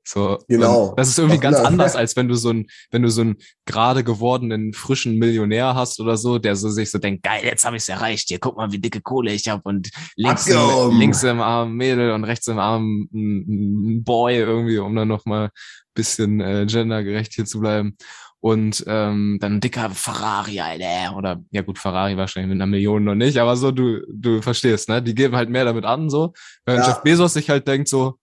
[0.06, 0.94] So, genau.
[0.96, 3.36] Das ist irgendwie Ach, ganz anders, als wenn du so ein, wenn du so einen
[3.64, 7.76] gerade gewordenen frischen Millionär hast oder so, der so sich so denkt, geil, jetzt habe
[7.76, 8.28] ich es erreicht.
[8.28, 12.12] Hier, guck mal, wie dicke Kohle ich habe und links im, links im Arm Mädel
[12.12, 15.50] und rechts im Arm ein, ein Boy irgendwie, um dann noch mal
[15.94, 17.96] bisschen äh, gendergerecht hier zu bleiben.
[18.40, 21.16] Und ähm, dann ein dicker Ferrari, Alter.
[21.16, 24.90] Oder ja gut, Ferrari wahrscheinlich mit einer Million noch nicht, aber so, du, du verstehst,
[24.90, 25.02] ne?
[25.02, 26.34] Die geben halt mehr damit an, so.
[26.66, 26.90] Während ja.
[26.90, 28.18] Jeff Bezos sich halt denkt so,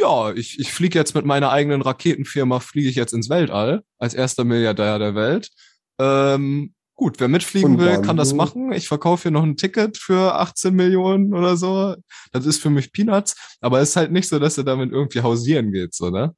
[0.00, 4.14] ja, ich, ich fliege jetzt mit meiner eigenen Raketenfirma, fliege ich jetzt ins Weltall als
[4.14, 5.50] erster Milliardär der Welt.
[5.98, 8.72] Ähm, gut, wer mitfliegen will, kann das machen.
[8.72, 11.94] Ich verkaufe hier noch ein Ticket für 18 Millionen oder so.
[12.32, 13.34] Das ist für mich Peanuts.
[13.60, 16.34] Aber es ist halt nicht so, dass er damit irgendwie hausieren geht, so, ne?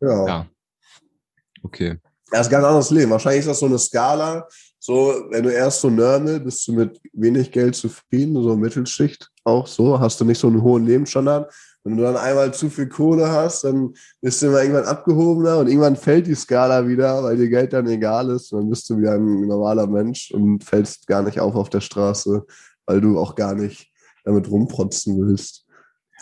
[0.00, 0.26] Ja.
[0.26, 0.46] ja.
[1.62, 1.98] Okay.
[2.30, 3.10] Das ist ein ganz anderes Leben.
[3.10, 4.46] Wahrscheinlich ist das so eine Skala.
[4.78, 9.66] So, wenn du erst so Nörmel, bist du mit wenig Geld zufrieden, so Mittelschicht auch
[9.66, 11.52] so, hast du nicht so einen hohen Lebensstandard.
[11.84, 13.92] Wenn du dann einmal zu viel Kohle hast, dann
[14.22, 17.86] bist du immer irgendwann abgehobener und irgendwann fällt die Skala wieder, weil dir Geld dann
[17.86, 18.52] egal ist.
[18.52, 21.82] Und dann bist du wieder ein normaler Mensch und fällst gar nicht auf auf der
[21.82, 22.46] Straße,
[22.86, 23.92] weil du auch gar nicht
[24.24, 25.66] damit rumprotzen willst.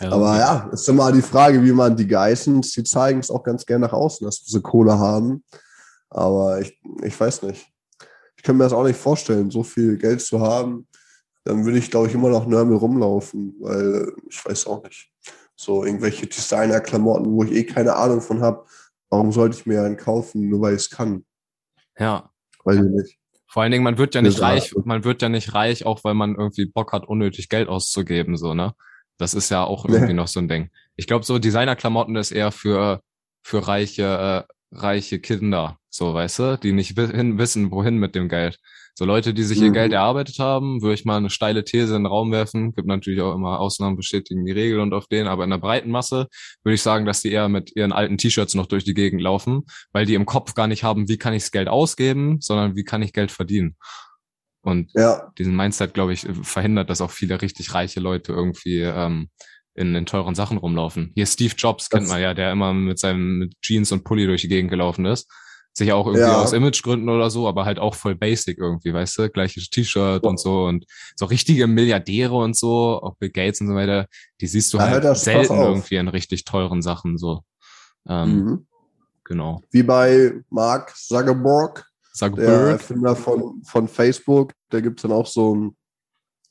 [0.01, 3.43] Ja, Aber ja, ist immer die Frage, wie man die Geissens, die zeigen es auch
[3.43, 5.45] ganz gerne nach außen, dass sie Kohle haben.
[6.09, 7.71] Aber ich, ich weiß nicht.
[8.35, 10.87] Ich kann mir das auch nicht vorstellen, so viel Geld zu haben.
[11.45, 15.09] Dann würde ich, glaube ich, immer noch Nörmel rumlaufen, weil ich weiß auch nicht.
[15.55, 18.65] So irgendwelche Designer-Klamotten, wo ich eh keine Ahnung von habe.
[19.09, 21.25] Warum sollte ich mir einen kaufen, nur weil ich es kann?
[21.97, 22.31] Ja.
[22.63, 23.19] Weiß ich nicht.
[23.47, 26.15] Vor allen Dingen, man wird ja nicht reich, man wird ja nicht reich, auch weil
[26.15, 28.73] man irgendwie Bock hat, unnötig Geld auszugeben, so, ne?
[29.19, 30.13] Das ist ja auch irgendwie nee.
[30.13, 30.71] noch so ein Ding.
[30.95, 33.03] Ich glaube, so Designer-Klamotten ist eher für,
[33.43, 38.59] für reiche, äh, reiche Kinder, so, weißt du, die nicht wissen, wohin mit dem Geld.
[38.95, 39.65] So Leute, die sich mhm.
[39.65, 42.73] ihr Geld erarbeitet haben, würde ich mal eine steile These in den Raum werfen.
[42.73, 45.89] Gibt natürlich auch immer Ausnahmen bestätigen die Regel und auf denen, aber in der breiten
[45.89, 46.27] Masse
[46.63, 49.63] würde ich sagen, dass die eher mit ihren alten T-Shirts noch durch die Gegend laufen,
[49.93, 52.83] weil die im Kopf gar nicht haben, wie kann ich das Geld ausgeben, sondern wie
[52.83, 53.75] kann ich Geld verdienen.
[54.61, 55.31] Und ja.
[55.37, 59.29] diesen Mindset, glaube ich, verhindert, dass auch viele richtig reiche Leute irgendwie ähm,
[59.75, 61.11] in, in teuren Sachen rumlaufen.
[61.15, 64.25] Hier Steve Jobs kennt das man ja, der immer mit seinem mit Jeans und Pulli
[64.25, 65.29] durch die Gegend gelaufen ist.
[65.75, 66.41] Sicher auch irgendwie ja.
[66.41, 69.29] aus Imagegründen oder so, aber halt auch voll basic irgendwie, weißt du?
[69.29, 70.29] Gleiches T-Shirt ja.
[70.29, 74.07] und so und so richtige Milliardäre und so, auch Bill Gates und so weiter,
[74.39, 77.41] die siehst du ja, halt selten irgendwie in richtig teuren Sachen so.
[78.07, 78.67] Ähm, mhm.
[79.23, 79.61] Genau.
[79.71, 82.45] Wie bei Mark Zuckerberg, Zuckerberg.
[82.45, 85.75] der Erfinder von, von Facebook, da gibt's dann auch so ein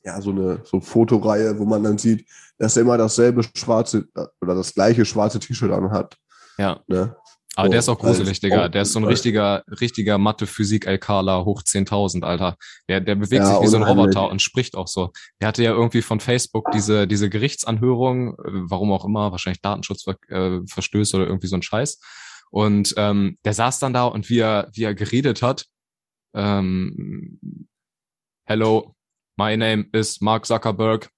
[0.03, 2.27] ja, so eine so Fotoreihe, wo man dann sieht,
[2.57, 4.05] dass er immer dasselbe schwarze
[4.41, 6.17] oder das gleiche schwarze T-Shirt anhat.
[6.57, 6.81] Ja.
[6.87, 7.15] Ne?
[7.55, 8.67] Aber so, der ist auch gruselig, Digga.
[8.67, 12.57] Der ist so ein richtiger, richtiger Mathe-Physik-Alkala hoch 10.000, Alter.
[12.89, 15.11] Der, der bewegt ja, sich wie so ein Roboter und spricht auch so.
[15.39, 18.35] Der hatte ja irgendwie von Facebook diese, diese Gerichtsanhörung, äh,
[18.69, 21.99] warum auch immer, wahrscheinlich Datenschutzverstöße oder irgendwie so ein Scheiß.
[22.49, 25.65] Und ähm, der saß dann da und wie er, wie er geredet hat,
[26.35, 27.39] ähm,
[28.45, 28.95] Hello,
[29.37, 31.09] my name is Mark Zuckerberg.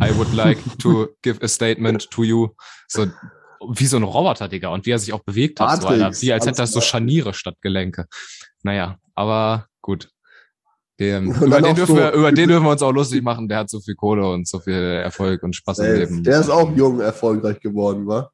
[0.00, 2.48] I would like to give a statement to you.
[2.88, 3.06] So,
[3.68, 6.10] wie so ein Roboter, Digga, und wie er sich auch bewegt hat, so, Alter.
[6.20, 8.06] wie als hätte er so Scharniere statt Gelenke.
[8.62, 10.08] Naja, aber gut.
[11.00, 13.48] Den, über, den dürfen so wir, über den dürfen wir uns auch lustig machen.
[13.48, 16.24] Der hat so viel Kohle und so viel Erfolg und Spaß im Leben.
[16.24, 18.30] Der ist auch jung erfolgreich geworden, wa?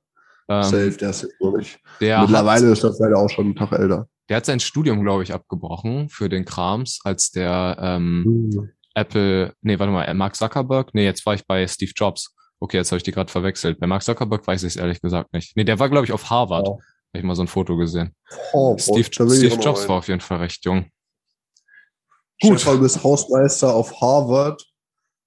[0.48, 1.78] Ähm, Safe, der ist jetzt nicht.
[2.00, 4.08] Mittlerweile hat, ist das leider auch schon einen Tag älter.
[4.28, 8.70] Der hat sein Studium, glaube ich, abgebrochen für den Krams, als der ähm, hm.
[8.94, 12.34] Apple, nee, warte mal, Mark Zuckerberg, nee, jetzt war ich bei Steve Jobs.
[12.60, 13.78] Okay, jetzt habe ich die gerade verwechselt.
[13.78, 15.56] Bei Mark Zuckerberg weiß ich es ehrlich gesagt nicht.
[15.56, 16.68] Nee, der war, glaube ich, auf Harvard.
[16.68, 16.72] Oh.
[16.72, 18.14] Habe ich mal so ein Foto gesehen.
[18.52, 20.90] Oh, Steve, Steve Jobs war auf jeden Fall recht jung.
[22.40, 22.60] Gut.
[22.60, 24.62] Stefan, du bist Hausmeister auf Harvard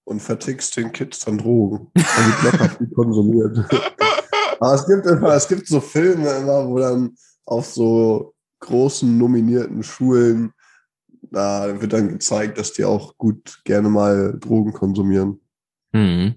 [0.03, 1.91] und vertickst den Kids dann Drogen.
[1.93, 3.57] Da wird locker viel konsumiert.
[4.59, 7.15] Aber es gibt immer, es gibt so Filme immer, wo dann
[7.45, 10.53] auf so großen nominierten Schulen,
[11.23, 15.41] da wird dann gezeigt, dass die auch gut gerne mal Drogen konsumieren.
[15.91, 16.35] Mhm.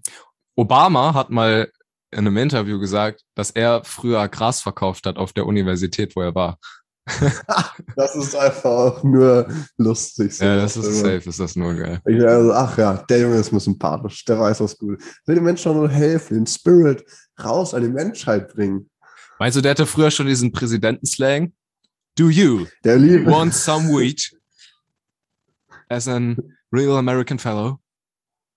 [0.56, 1.70] Obama hat mal
[2.10, 6.34] in einem Interview gesagt, dass er früher Gras verkauft hat auf der Universität, wo er
[6.34, 6.58] war.
[7.96, 9.46] das ist einfach auch nur
[9.76, 10.34] lustig.
[10.34, 12.00] So ja, das ist safe, ist das nur geil.
[12.04, 15.02] Also, ach ja, der Junge ist mir sympathisch, der weiß was gut.
[15.26, 17.04] Will den Menschen nur helfen, den Spirit
[17.42, 18.88] raus an die Menschheit bringen.
[19.38, 21.52] Meinst du, der hatte früher schon diesen Präsidentenslang?
[22.16, 23.30] Do you der Liebe.
[23.30, 24.22] want some weed
[25.88, 26.38] as an
[26.72, 27.80] real American fellow?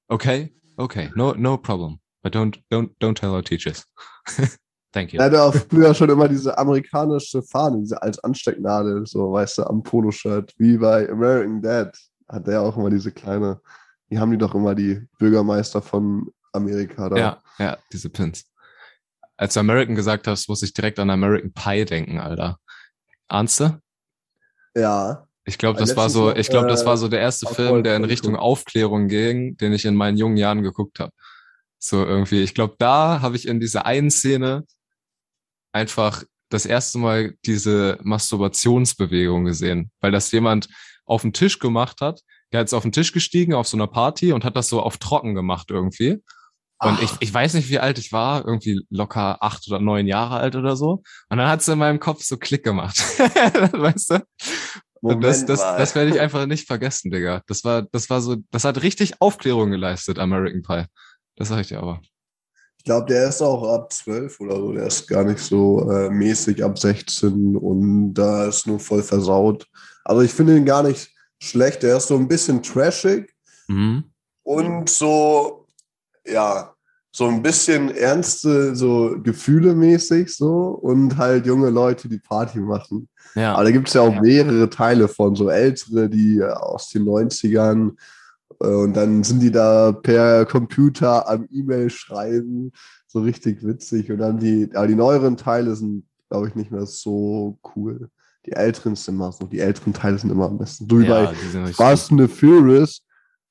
[0.08, 2.00] Okay, okay, no, no problem.
[2.24, 3.86] But don't, don't, don't tell our teachers.
[4.94, 5.20] Thank you.
[5.20, 9.64] Er hatte auch früher schon immer diese amerikanische Fahne, diese als Anstecknadel, so, weißt du,
[9.64, 11.98] am Poloshirt, wie bei American Dad
[12.28, 13.62] hat der auch immer diese kleine,
[14.10, 17.18] die haben die doch immer die Bürgermeister von Amerika da.
[17.18, 18.46] Ja, ja, diese Pins.
[19.38, 22.58] Als du American gesagt hast, muss ich direkt an American Pie denken, Alter.
[23.28, 23.80] Ahnst du?
[24.76, 25.27] Ja.
[25.48, 27.96] Ich glaube, das war so, ich glaube, das war so der erste äh, Film, der
[27.96, 31.14] in Richtung Aufklärung ging, den ich in meinen jungen Jahren geguckt habe.
[31.80, 34.66] So irgendwie, ich glaube, da habe ich in dieser einen Szene
[35.72, 40.68] einfach das erste Mal diese Masturbationsbewegung gesehen, weil das jemand
[41.06, 42.22] auf den Tisch gemacht hat.
[42.52, 44.98] Der ist auf den Tisch gestiegen auf so einer Party und hat das so auf
[44.98, 46.22] trocken gemacht irgendwie.
[46.80, 50.38] Und ich, ich weiß nicht, wie alt ich war, irgendwie locker acht oder neun Jahre
[50.38, 51.02] alt oder so.
[51.30, 52.98] Und dann hat es in meinem Kopf so Klick gemacht.
[53.20, 54.28] weißt du?
[55.08, 57.42] Moment das, das, das werde ich einfach nicht vergessen, Digga.
[57.48, 60.86] Das war, das war so, das hat richtig Aufklärung geleistet, American Pie.
[61.36, 62.02] Das sag ich dir aber
[62.88, 64.72] glaube, der ist auch ab 12 oder so.
[64.72, 69.68] Der ist gar nicht so äh, mäßig ab 16 und da ist nur voll versaut.
[70.04, 71.84] Also ich finde ihn gar nicht schlecht.
[71.84, 73.30] Der ist so ein bisschen trashig
[73.68, 74.06] mhm.
[74.44, 75.68] und so,
[76.26, 76.74] ja,
[77.18, 83.10] so ein bisschen ernste, so Gefühle mäßig so und halt junge Leute, die Party machen.
[83.34, 83.56] Ja.
[83.56, 84.22] Aber da gibt es ja auch ja.
[84.22, 87.94] mehrere Teile von, so ältere, die aus den 90ern
[88.62, 92.72] äh, und dann sind die da per Computer am E-Mail schreiben,
[93.08, 94.12] so richtig witzig.
[94.12, 98.12] Und dann die, aber die neueren Teile sind, glaube ich, nicht mehr so cool.
[98.46, 100.88] Die älteren sind immer so, die älteren Teile sind immer am besten.
[100.92, 103.02] Wie ja, bei Fast and the Furious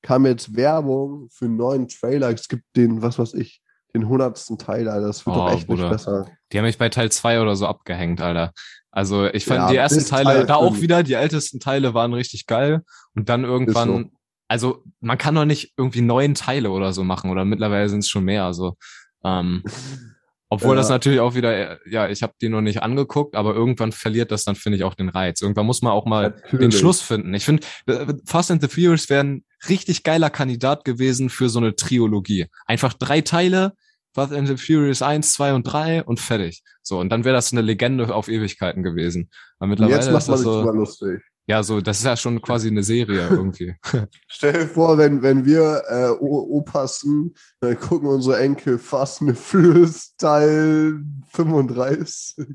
[0.01, 2.29] kam jetzt Werbung für einen neuen Trailer.
[2.29, 3.61] Es gibt den, was weiß ich,
[3.93, 5.07] den hundertsten Teil, Alter.
[5.07, 5.83] Das wird oh, doch echt Bruder.
[5.83, 6.29] nicht besser.
[6.51, 8.51] Die haben mich bei Teil 2 oder so abgehängt, Alter.
[8.91, 12.13] Also ich fand ja, die ersten Teile, Teil da auch wieder, die ältesten Teile waren
[12.13, 12.83] richtig geil.
[13.13, 14.11] Und dann irgendwann
[14.47, 18.09] also man kann doch nicht irgendwie neun Teile oder so machen oder mittlerweile sind es
[18.09, 18.45] schon mehr.
[18.45, 18.77] Also
[19.23, 19.63] ähm,
[20.49, 20.75] obwohl ja.
[20.75, 24.45] das natürlich auch wieder, ja, ich habe die noch nicht angeguckt, aber irgendwann verliert das
[24.45, 25.41] dann, finde ich, auch den Reiz.
[25.41, 26.59] Irgendwann muss man auch mal natürlich.
[26.59, 27.33] den Schluss finden.
[27.33, 31.59] Ich finde, äh, Fast and the Furious wäre ein richtig geiler Kandidat gewesen für so
[31.59, 32.47] eine Triologie.
[32.65, 33.73] Einfach drei Teile,
[34.13, 36.63] Fast and the Furious 1, 2 und 3 und fertig.
[36.81, 39.29] So, und dann wäre das eine Legende auf Ewigkeiten gewesen.
[39.59, 41.21] Aber mittlerweile Jetzt macht man ist das so, lustig.
[41.49, 43.75] Ja, so, das ist ja schon quasi eine Serie irgendwie.
[44.27, 49.37] Stell dir vor, wenn, wenn wir äh, Opas sind, dann gucken unsere Enkel Fast and
[49.37, 50.99] Furious Teil
[51.29, 52.47] 35.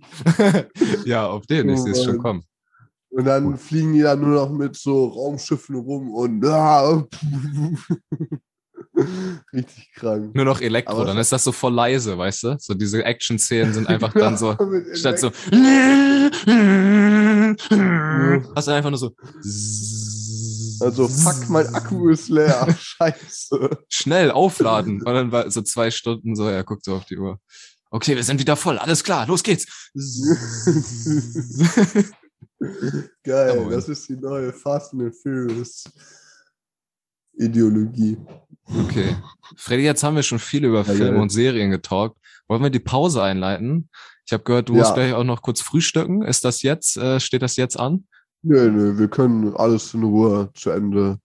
[1.07, 2.45] ja, auf den, ich sehe es schon kommen.
[3.13, 3.61] Und dann Gut.
[3.61, 7.07] fliegen die dann nur noch mit so Raumschiffen rum und ah,
[9.53, 10.35] Richtig krank.
[10.35, 12.57] Nur noch Elektro, Aber dann ist das so voll leise, weißt du?
[12.59, 14.57] So diese Action-Szenen sind einfach dann so,
[14.95, 15.29] statt so,
[18.55, 19.15] hast du einfach nur so,
[20.81, 22.67] also fuck, mein Akku ist leer.
[22.79, 23.79] Scheiße.
[23.89, 25.03] Schnell aufladen.
[25.03, 27.39] Und dann war so zwei Stunden so, er guckt so auf die Uhr.
[27.91, 29.67] Okay, wir sind wieder voll, alles klar, los geht's.
[33.25, 35.85] Geil, das ist die neue Fast and Furious
[37.35, 38.19] Ideologie.
[38.85, 39.17] Okay.
[39.57, 41.23] Freddy, jetzt haben wir schon viel über ja, Filme ja.
[41.23, 42.17] und Serien getalkt.
[42.49, 43.89] Wollen wir die Pause einleiten?
[44.27, 46.23] Ich habe gehört, du musst gleich auch noch kurz frühstücken.
[46.23, 48.07] Ist das jetzt, äh, steht das jetzt an?
[48.43, 51.19] Nö, nö, wir können alles in Ruhe zu Ende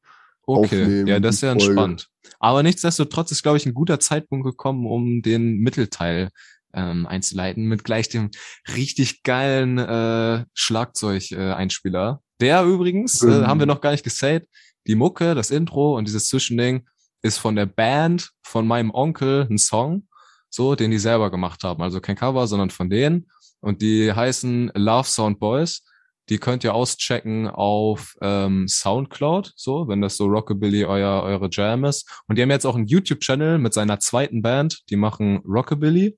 [0.43, 0.81] okay.
[0.81, 1.07] aufnehmen.
[1.07, 2.09] Ja, das ist ja entspannt.
[2.39, 6.29] Aber nichtsdestotrotz ist, glaube ich, ein guter Zeitpunkt gekommen, um den Mittelteil
[6.77, 8.29] ähm, einzuleiten mit gleich dem
[8.73, 12.21] richtig geilen äh, Schlagzeug-Einspieler.
[12.21, 14.47] Äh, Der übrigens, äh, haben wir noch gar nicht gesaved,
[14.87, 16.87] die Mucke, das Intro und dieses Zwischending
[17.21, 20.07] ist von der Band von meinem Onkel ein Song,
[20.49, 21.83] so, den die selber gemacht haben.
[21.83, 23.27] Also kein Cover, sondern von denen.
[23.59, 25.83] Und die heißen Love Sound Boys.
[26.29, 31.85] Die könnt ihr auschecken auf ähm, Soundcloud, so, wenn das so Rockabilly euer, eure Jam
[31.85, 32.21] ist.
[32.27, 34.83] Und die haben jetzt auch einen YouTube-Channel mit seiner zweiten Band.
[34.89, 36.17] Die machen Rockabilly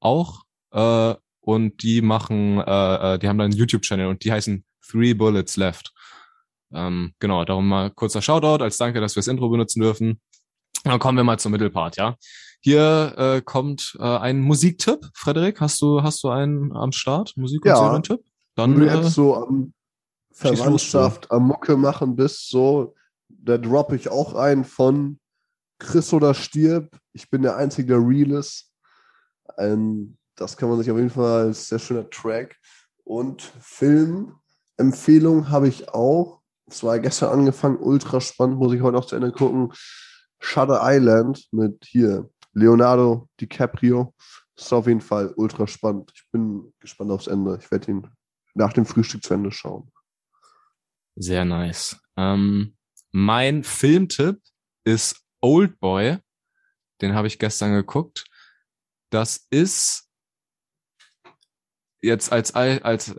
[0.00, 0.44] auch.
[0.72, 5.14] Äh, und die machen, äh, äh, die haben dann einen YouTube-Channel und die heißen Three
[5.14, 5.92] Bullets Left.
[6.72, 10.20] Ähm, genau, darum mal kurzer Shoutout als Danke, dass wir das Intro benutzen dürfen.
[10.84, 12.16] Dann kommen wir mal zum Mittelpart, ja.
[12.60, 15.08] Hier äh, kommt äh, ein Musiktipp.
[15.14, 17.34] Frederik, hast du, hast du einen am Start?
[17.36, 17.76] Musik- und Ja.
[17.76, 18.20] Serientipp?
[18.56, 19.72] Dann Wenn du äh, so am
[20.32, 22.94] Verwandtschaft, am Mucke machen bist, so,
[23.28, 25.18] da droppe ich auch einen von
[25.78, 26.98] Chris oder Stirb.
[27.12, 28.67] Ich bin der Einzige, der real ist.
[29.56, 32.56] Ähm, das kann man sich auf jeden Fall als sehr schöner Track.
[33.04, 36.42] Und Filmempfehlung habe ich auch.
[36.66, 39.72] Es war gestern angefangen, ultra spannend, muss ich heute noch zu Ende gucken.
[40.38, 44.14] Shutter Island mit hier Leonardo DiCaprio.
[44.56, 46.12] Ist auf jeden Fall ultra spannend.
[46.14, 47.58] Ich bin gespannt aufs Ende.
[47.60, 48.06] Ich werde ihn
[48.54, 49.90] nach dem Frühstück zu Ende schauen.
[51.16, 51.96] Sehr nice.
[52.16, 52.76] Ähm,
[53.12, 54.40] mein Filmtipp
[54.84, 56.18] ist Old Boy.
[57.00, 58.24] Den habe ich gestern geguckt.
[59.10, 60.08] Das ist
[62.00, 63.14] jetzt als als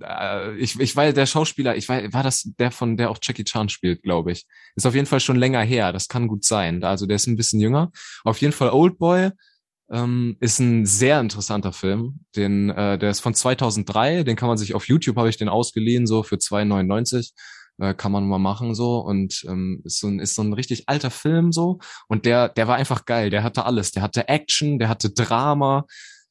[0.00, 3.44] äh, ich ich weiß der Schauspieler, ich weiß, war das der von der auch Jackie
[3.44, 4.46] Chan spielt, glaube ich.
[4.76, 5.92] Ist auf jeden Fall schon länger her.
[5.92, 6.82] Das kann gut sein.
[6.84, 7.90] Also der ist ein bisschen jünger.
[8.24, 9.30] Auf jeden Fall Old Boy
[9.90, 12.20] ähm, ist ein sehr interessanter Film.
[12.36, 14.24] Den, äh, der ist von 2003.
[14.24, 17.32] Den kann man sich auf YouTube habe ich den ausgeliehen so für 2,99
[17.78, 20.88] äh, kann man mal machen so und ähm, ist so ein ist so ein richtig
[20.88, 23.30] alter Film so und der der war einfach geil.
[23.30, 23.92] Der hatte alles.
[23.92, 25.86] Der hatte Action, der hatte Drama,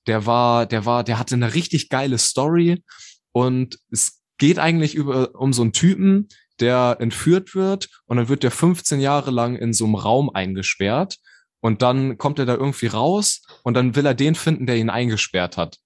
[0.08, 2.84] der war der war der hatte eine richtig geile Story
[3.32, 6.28] und es geht eigentlich über um so einen Typen,
[6.60, 11.18] der entführt wird und dann wird der 15 Jahre lang in so einem Raum eingesperrt
[11.60, 14.90] und dann kommt er da irgendwie raus und dann will er den finden, der ihn
[14.90, 15.78] eingesperrt hat.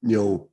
[0.00, 0.50] Jo.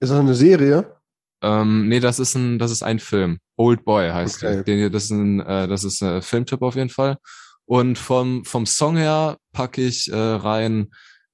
[0.00, 0.96] Ist das eine Serie?
[1.42, 3.38] Ähm, nee, das ist ein, das ist ein Film.
[3.56, 4.62] Old Boy heißt Okay.
[4.64, 4.90] der.
[4.90, 7.18] Das ist ein, äh, das ist ein Filmtipp auf jeden Fall.
[7.66, 10.88] Und vom, vom Song her packe ich äh, rein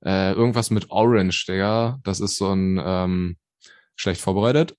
[0.04, 1.98] äh, irgendwas mit Orange, Digga.
[2.04, 3.36] Das ist so ein ähm,
[3.96, 4.74] schlecht vorbereitet.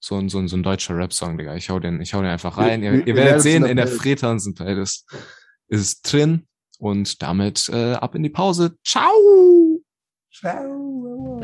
[0.00, 1.54] So ein, so ein, so ein deutscher Rap-Song, Digga.
[1.56, 2.82] Ich hau den, ich hau den einfach rein.
[2.82, 4.02] Wir- ihr, ihr werdet es sehen, in der Playlist.
[4.02, 5.06] Fretansen Playlist
[5.68, 6.46] ist drin.
[6.78, 8.76] Und damit äh, ab in die Pause.
[8.84, 9.80] Ciao!
[10.32, 11.40] Ciao.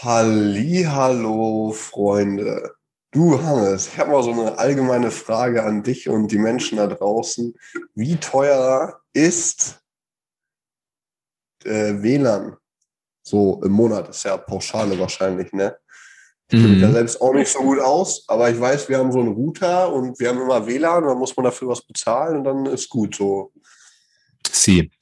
[0.00, 2.76] Hallo, Freunde.
[3.10, 6.86] Du, Hannes, ich habe mal so eine allgemeine Frage an dich und die Menschen da
[6.86, 7.52] draußen.
[7.96, 9.80] Wie teuer ist
[11.64, 12.56] äh, WLAN?
[13.24, 15.76] So im Monat, ist ja Pauschale wahrscheinlich, ne?
[16.50, 16.92] Ich da Mhm.
[16.92, 20.18] selbst auch nicht so gut aus, aber ich weiß, wir haben so einen Router und
[20.20, 23.52] wir haben immer WLAN, dann muss man dafür was bezahlen und dann ist gut so.
[24.48, 24.92] Sie.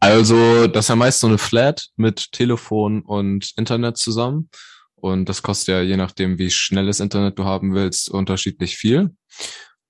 [0.00, 4.48] Also, das ist ja meist so eine Flat mit Telefon und Internet zusammen.
[4.94, 9.14] Und das kostet ja je nachdem, wie schnelles Internet du haben willst, unterschiedlich viel.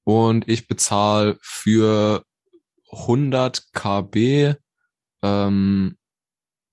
[0.04, 2.22] Und ich bezahle für
[2.90, 4.54] 100 KB,
[5.22, 5.98] ähm,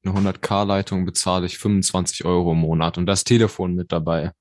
[0.05, 2.97] eine 100k-Leitung bezahle ich 25 Euro im Monat.
[2.97, 4.31] Und das Telefon mit dabei.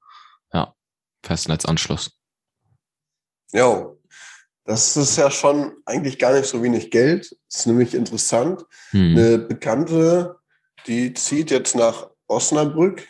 [0.53, 0.75] Ja,
[1.23, 2.13] Festnetzanschluss.
[3.53, 4.01] Jo,
[4.65, 7.37] das ist ja schon eigentlich gar nicht so wenig Geld.
[7.49, 8.65] Das ist nämlich interessant.
[8.91, 9.17] Hm.
[9.17, 10.37] Eine Bekannte,
[10.87, 13.07] die zieht jetzt nach Osnabrück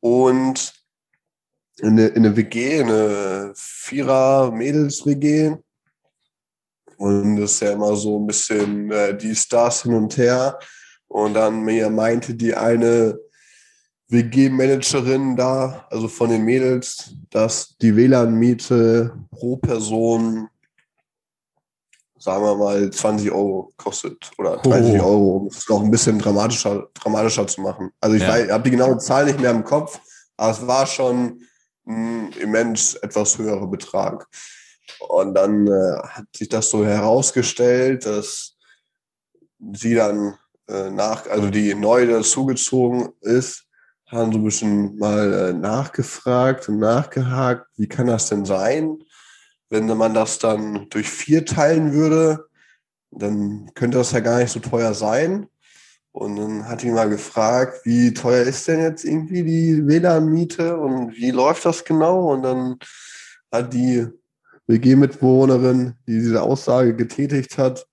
[0.00, 0.74] und
[1.78, 5.56] in eine, in eine WG, in eine Vierer-Mädels-WG.
[6.96, 10.58] Und das ist ja immer so ein bisschen äh, die Stars hin und her.
[11.06, 13.18] Und dann mir meinte die eine
[14.12, 20.48] WG-Managerin da, also von den Mädels, dass die WLAN-Miete pro Person,
[22.18, 25.04] sagen wir mal, 20 Euro kostet oder 30 Oh.
[25.04, 27.90] Euro, um es noch ein bisschen dramatischer, dramatischer zu machen.
[28.00, 28.48] Also ich Ja.
[28.52, 29.98] habe die genaue Zahl nicht mehr im Kopf,
[30.36, 31.40] aber es war schon
[31.86, 34.28] ein immens etwas höherer Betrag.
[35.08, 38.56] Und dann äh, hat sich das so herausgestellt, dass
[39.72, 40.36] sie dann
[40.68, 43.64] äh, nach, also die neu dazugezogen ist,
[44.12, 48.98] haben so ein bisschen mal äh, nachgefragt und nachgehakt, wie kann das denn sein,
[49.70, 52.46] wenn man das dann durch vier teilen würde,
[53.10, 55.46] dann könnte das ja gar nicht so teuer sein.
[56.12, 61.16] Und dann hat ihn mal gefragt, wie teuer ist denn jetzt irgendwie die WLAN-Miete und
[61.16, 62.32] wie läuft das genau?
[62.34, 62.76] Und dann
[63.50, 64.06] hat die
[64.66, 67.86] WG-Mitbewohnerin, die diese Aussage getätigt hat,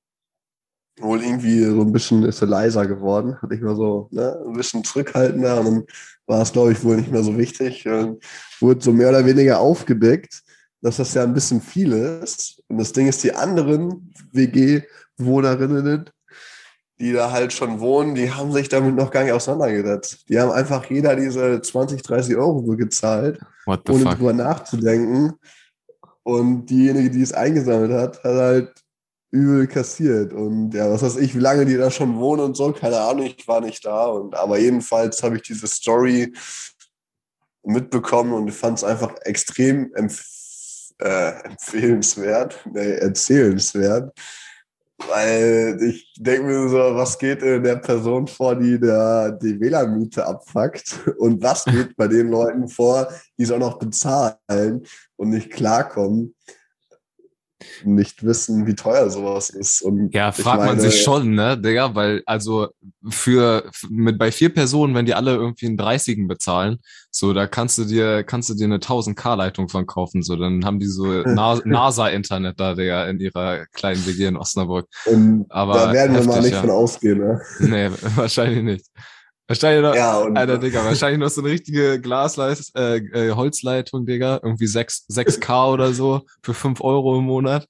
[1.01, 4.53] wohl irgendwie so ein bisschen ist er leiser geworden, hat nicht mehr so ne, ein
[4.53, 5.83] bisschen zurückhaltender und dann
[6.29, 7.87] war es, glaube ich, wohl nicht mehr so wichtig.
[7.87, 8.23] Und
[8.61, 10.41] wurde so mehr oder weniger aufgedeckt,
[10.81, 12.63] dass das ja ein bisschen viel ist.
[12.67, 16.09] Und das Ding ist, die anderen WG-Bewohnerinnen,
[16.99, 20.29] die da halt schon wohnen, die haben sich damit noch gar nicht auseinandergesetzt.
[20.29, 24.17] Die haben einfach jeder diese 20, 30 Euro gezahlt, ohne fuck?
[24.17, 25.33] drüber nachzudenken.
[26.23, 28.73] Und diejenige, die es eingesammelt hat, hat halt
[29.31, 30.33] übel kassiert.
[30.33, 33.25] Und ja, was weiß ich, wie lange die da schon wohnen und so, keine Ahnung,
[33.25, 34.05] ich war nicht da.
[34.05, 36.33] Und, aber jedenfalls habe ich diese Story
[37.63, 40.25] mitbekommen und fand es einfach extrem empf
[41.01, 44.11] äh, empfehlenswert, nee, erzählenswert.
[45.07, 50.25] Weil ich denke mir so, was geht in der Person vor, die der, die WLAN-Miete
[50.25, 50.99] abfuckt?
[51.17, 53.07] Und was geht bei den Leuten vor,
[53.37, 56.35] die es auch noch bezahlen und nicht klarkommen?
[57.83, 59.81] Nicht wissen, wie teuer sowas ist.
[59.81, 62.69] Und ja, fragt meine, man sich schon, ne, Digga, weil also
[63.09, 66.79] für mit bei vier Personen, wenn die alle irgendwie einen 30 bezahlen,
[67.11, 70.65] so da kannst du dir kannst du dir eine 1000k Leitung von kaufen, so dann
[70.65, 71.05] haben die so
[71.65, 74.87] NASA Internet da, Digga, in ihrer kleinen WG in Osnabrück.
[75.05, 76.61] Und Aber da werden wir mal nicht ja.
[76.61, 77.41] von ausgehen, ne?
[77.59, 78.85] Nee, wahrscheinlich nicht.
[79.49, 84.05] Wahrscheinlich noch, ja, und, Alter, Digga, wahrscheinlich noch so eine richtige Glasleist, äh, äh, Holzleitung,
[84.05, 87.67] Digga, irgendwie 6, 6K oder so für 5 Euro im Monat.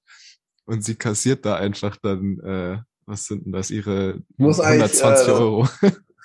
[0.65, 5.31] Und sie kassiert da einfach dann, äh, was sind denn das, ihre muss 120 äh,
[5.31, 5.69] Euro.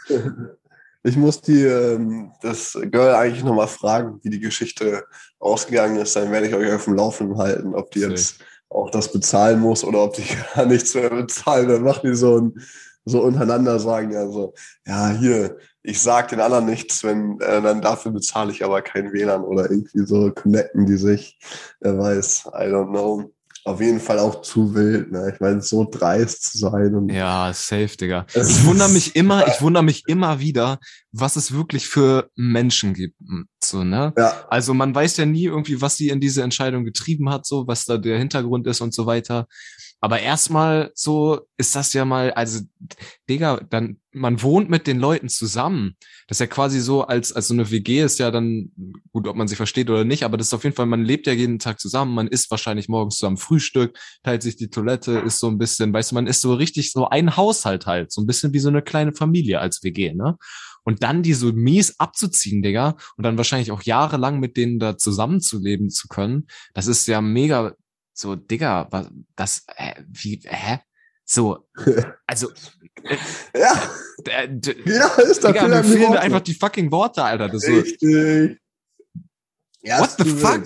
[1.04, 5.04] ich muss die, ähm, das Girl eigentlich nochmal fragen, wie die Geschichte
[5.38, 6.16] ausgegangen ist.
[6.16, 8.40] Dann werde ich euch auf dem Laufenden halten, ob die jetzt
[8.70, 10.24] auch das bezahlen muss oder ob die
[10.56, 11.68] gar nichts mehr bezahlen.
[11.68, 12.60] Dann macht die so ein
[13.04, 14.54] so untereinander sagen, also,
[14.86, 19.12] ja, hier, ich sag den anderen nichts, wenn, äh, dann dafür bezahle ich aber kein
[19.12, 21.38] WLAN oder irgendwie so connecten die sich,
[21.80, 23.30] wer weiß, I don't know.
[23.66, 25.30] Auf jeden Fall auch zu wild, ne?
[25.32, 27.10] Ich meine, so dreist zu sein und.
[27.10, 28.26] Ja, safe, Digga.
[28.34, 30.78] Ich wundere mich immer, ich wundere mich immer wieder,
[31.16, 34.12] was es wirklich für Menschen gibt, hm, so, ne?
[34.18, 34.46] Ja.
[34.50, 37.84] Also man weiß ja nie irgendwie, was sie in diese Entscheidung getrieben hat, so, was
[37.84, 39.46] da der Hintergrund ist und so weiter.
[40.00, 42.60] Aber erstmal so ist das ja mal, also,
[43.30, 45.96] Digga, dann, man wohnt mit den Leuten zusammen.
[46.26, 48.72] Das ist ja quasi so, als, als so eine WG ist ja dann,
[49.12, 51.28] gut, ob man sich versteht oder nicht, aber das ist auf jeden Fall, man lebt
[51.28, 55.38] ja jeden Tag zusammen, man isst wahrscheinlich morgens zusammen Frühstück, teilt sich die Toilette, ist
[55.38, 58.26] so ein bisschen, weißt du, man ist so richtig so ein Haushalt halt, so ein
[58.26, 60.36] bisschen wie so eine kleine Familie als WG, ne?
[60.84, 64.96] Und dann die so mies abzuziehen, Digga, und dann wahrscheinlich auch jahrelang mit denen da
[64.98, 67.74] zusammenzuleben zu können, das ist ja mega
[68.12, 70.80] so, Digga, was, das, äh, wie, hä?
[71.24, 71.66] So,
[72.26, 72.50] also,
[73.02, 73.16] äh,
[73.58, 73.82] ja.
[74.26, 74.48] Äh,
[74.84, 77.48] ja, ist das Digga, mir fehlen einfach die fucking Worte, Alter.
[77.48, 78.60] Das Richtig.
[79.82, 80.64] Ja, What the fuck?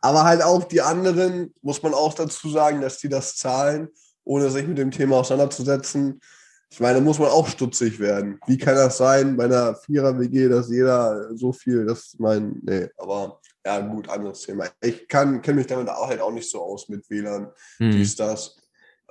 [0.00, 3.88] Aber halt auch die anderen, muss man auch dazu sagen, dass die das zahlen,
[4.24, 6.20] ohne sich mit dem Thema auseinanderzusetzen.
[6.68, 8.38] Ich meine, da muss man auch stutzig werden.
[8.46, 13.40] Wie kann das sein bei einer Vierer-WG, dass jeder so viel, das mein, nee, aber
[13.64, 14.66] ja, gut, anderes Thema.
[14.80, 17.90] Ich kann kenne mich damit auch halt auch nicht so aus mit WLAN, hm.
[17.90, 18.56] dies, das.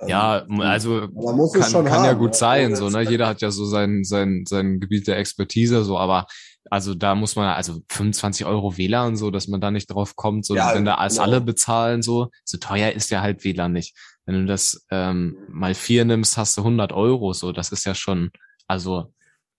[0.00, 3.02] Ähm, ja, also kann, kann haben, ja gut sein, so, ne?
[3.02, 6.26] Jeder hat ja so sein, sein, sein Gebiet der Expertise, so, aber
[6.70, 10.44] also da muss man, also 25 Euro WLAN, so, dass man da nicht drauf kommt,
[10.44, 11.24] so, ja, wenn da alles genau.
[11.24, 13.96] alle bezahlen, so, so teuer ist ja halt WLAN nicht.
[14.26, 17.94] Wenn du das ähm, mal vier nimmst, hast du 100 Euro, so, das ist ja
[17.94, 18.30] schon,
[18.66, 19.12] also,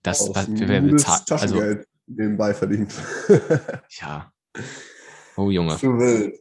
[0.04, 1.62] das, was, wer bezahlt, also,
[2.06, 2.94] nebenbei verdient.
[4.00, 4.32] ja,
[5.38, 5.78] Oh Junge.
[5.78, 6.40] Zu wild.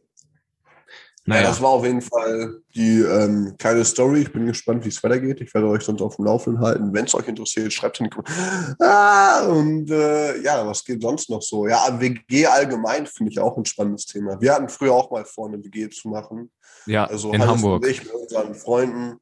[1.25, 1.41] Naja.
[1.41, 4.21] Ja, das war auf jeden Fall die ähm, kleine Story.
[4.21, 5.41] Ich bin gespannt, wie es weitergeht.
[5.41, 6.93] Ich werde euch sonst auf dem Laufenden halten.
[6.93, 8.81] Wenn es euch interessiert, schreibt in die.
[8.81, 11.67] Ah, und äh, ja, was geht sonst noch so?
[11.67, 14.39] Ja, WG allgemein finde ich auch ein spannendes Thema.
[14.39, 16.49] Wir hatten früher auch mal vor, eine WG zu machen.
[16.87, 17.85] Ja, also in Hamburg.
[17.85, 19.19] Ich mit unseren Freunden.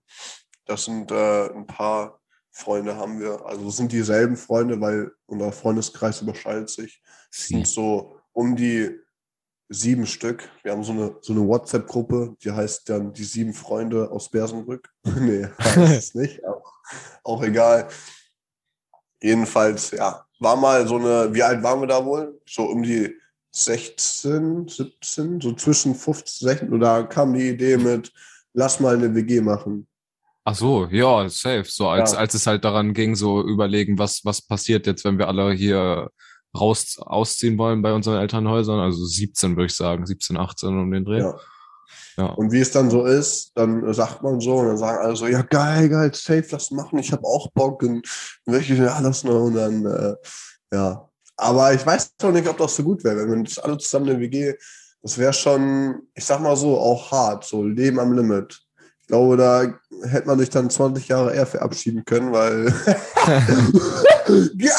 [0.65, 2.19] Das sind äh, ein paar
[2.51, 3.45] Freunde haben wir.
[3.45, 7.01] Also es sind dieselben Freunde, weil unser Freundeskreis überschneidet sich.
[7.29, 8.97] Es sind so um die
[9.67, 10.49] sieben Stück.
[10.63, 14.89] Wir haben so eine, so eine WhatsApp-Gruppe, die heißt dann die sieben Freunde aus Bersenbrück.
[15.19, 16.73] nee, heißt es nicht, auch,
[17.23, 17.89] auch egal.
[19.21, 22.39] Jedenfalls, ja, war mal so eine, wie alt waren wir da wohl?
[22.47, 23.13] So um die
[23.55, 28.11] 16, 17, so zwischen 15, 16, und da kam die Idee mit,
[28.53, 29.87] lass mal eine WG machen.
[30.43, 31.63] Ach so, ja, safe.
[31.65, 32.19] So als, ja.
[32.19, 36.09] als es halt daran ging, so überlegen, was, was passiert jetzt, wenn wir alle hier
[36.55, 38.79] raus ausziehen wollen bei unseren Elternhäusern.
[38.79, 41.19] Also 17 würde ich sagen, 17, 18 um den Dreh.
[41.19, 41.35] Ja.
[42.17, 42.27] Ja.
[42.27, 45.27] Und wie es dann so ist, dann sagt man so und dann sagen alle so,
[45.27, 48.07] ja geil, geil, safe, das machen, ich habe auch Bock und
[48.45, 50.15] welche ja alles noch und dann, äh,
[50.73, 51.09] ja.
[51.37, 54.07] Aber ich weiß doch nicht, ob das so gut wäre, wenn wir das alle zusammen
[54.07, 54.53] in der WG,
[55.01, 58.61] das wäre schon, ich sag mal so, auch hart, so Leben am Limit.
[59.01, 59.61] Ich glaube, da
[60.09, 62.65] hätte man sich dann 20 Jahre eher verabschieden können, weil
[64.57, 64.73] ja,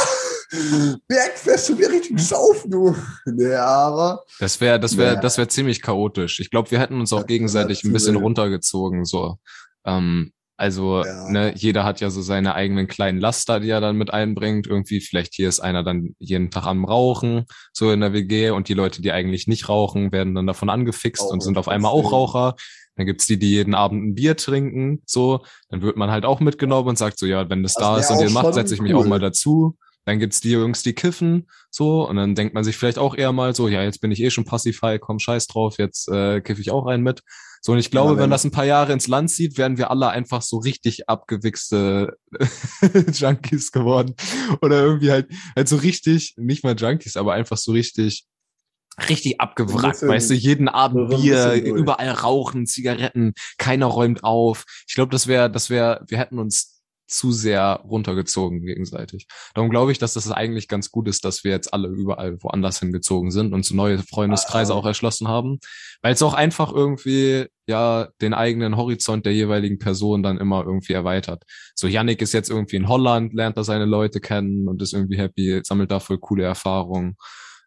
[1.09, 2.95] Bergfest und wir richtig saufen, du.
[3.37, 4.25] Ja, aber.
[4.39, 5.21] Das wäre, das wäre, ja.
[5.21, 6.41] das wäre ziemlich chaotisch.
[6.41, 9.39] Ich glaube, wir hätten uns auch gegenseitig ein bisschen runtergezogen, so.
[9.85, 11.31] Ähm, also, ja.
[11.31, 14.67] ne, jeder hat ja so seine eigenen kleinen Laster, die er dann mit einbringt.
[14.67, 18.69] Irgendwie, vielleicht hier ist einer dann jeden Tag am Rauchen, so in der WG, und
[18.69, 21.93] die Leute, die eigentlich nicht rauchen, werden dann davon angefixt auch und sind auf einmal
[21.93, 22.55] auch Raucher.
[22.97, 25.45] Dann gibt's die, die jeden Abend ein Bier trinken, so.
[25.69, 28.11] Dann wird man halt auch mitgenommen und sagt so, ja, wenn das, das da ist
[28.11, 29.77] und ihr macht, setze ich mich auch mal dazu.
[30.07, 33.33] Dann gibt's die Jungs, die kiffen, so, und dann denkt man sich vielleicht auch eher
[33.33, 36.61] mal so, ja, jetzt bin ich eh schon passivfrei, komm, scheiß drauf, jetzt äh, kiffe
[36.61, 37.23] ich auch einen mit.
[37.67, 39.91] So, und ich glaube, ja, wenn das ein paar Jahre ins Land zieht, werden wir
[39.91, 42.17] alle einfach so richtig abgewichste
[43.13, 44.15] Junkies geworden.
[44.63, 48.25] Oder irgendwie halt, halt so richtig, nicht mal Junkies, aber einfach so richtig
[49.09, 54.65] richtig abgewrackt, weißt du, jeden Abend Bier, überall rauchen, Zigaretten, keiner räumt auf.
[54.87, 56.76] Ich glaube, das wäre, das wäre, wir hätten uns
[57.07, 59.27] zu sehr runtergezogen gegenseitig.
[59.55, 62.81] Darum glaube ich, dass das eigentlich ganz gut ist, dass wir jetzt alle überall woanders
[62.81, 64.77] hingezogen sind und so neue Freundeskreise ah.
[64.77, 65.59] auch erschlossen haben,
[66.03, 70.93] weil es auch einfach irgendwie ja den eigenen Horizont der jeweiligen Person dann immer irgendwie
[70.93, 71.45] erweitert.
[71.75, 75.19] So Yannick ist jetzt irgendwie in Holland, lernt da seine Leute kennen und ist irgendwie
[75.19, 77.17] happy, sammelt da voll coole Erfahrungen.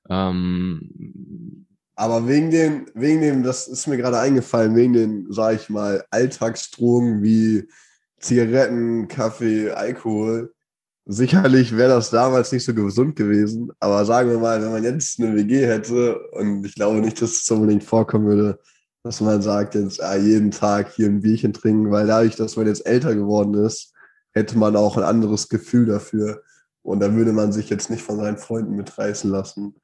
[0.09, 1.65] Ähm,
[1.95, 6.05] aber wegen dem, wegen dem, das ist mir gerade eingefallen, wegen den, sag ich mal,
[6.11, 7.67] Alltagsdrogen wie
[8.19, 10.53] Zigaretten, Kaffee, Alkohol.
[11.05, 15.19] Sicherlich wäre das damals nicht so gesund gewesen, aber sagen wir mal, wenn man jetzt
[15.19, 18.59] eine WG hätte, und ich glaube nicht, dass es unbedingt vorkommen würde,
[19.03, 22.67] dass man sagt, jetzt ah, jeden Tag hier ein Bierchen trinken, weil dadurch, dass man
[22.67, 23.93] jetzt älter geworden ist,
[24.33, 26.43] hätte man auch ein anderes Gefühl dafür.
[26.83, 29.75] Und da würde man sich jetzt nicht von seinen Freunden mitreißen lassen.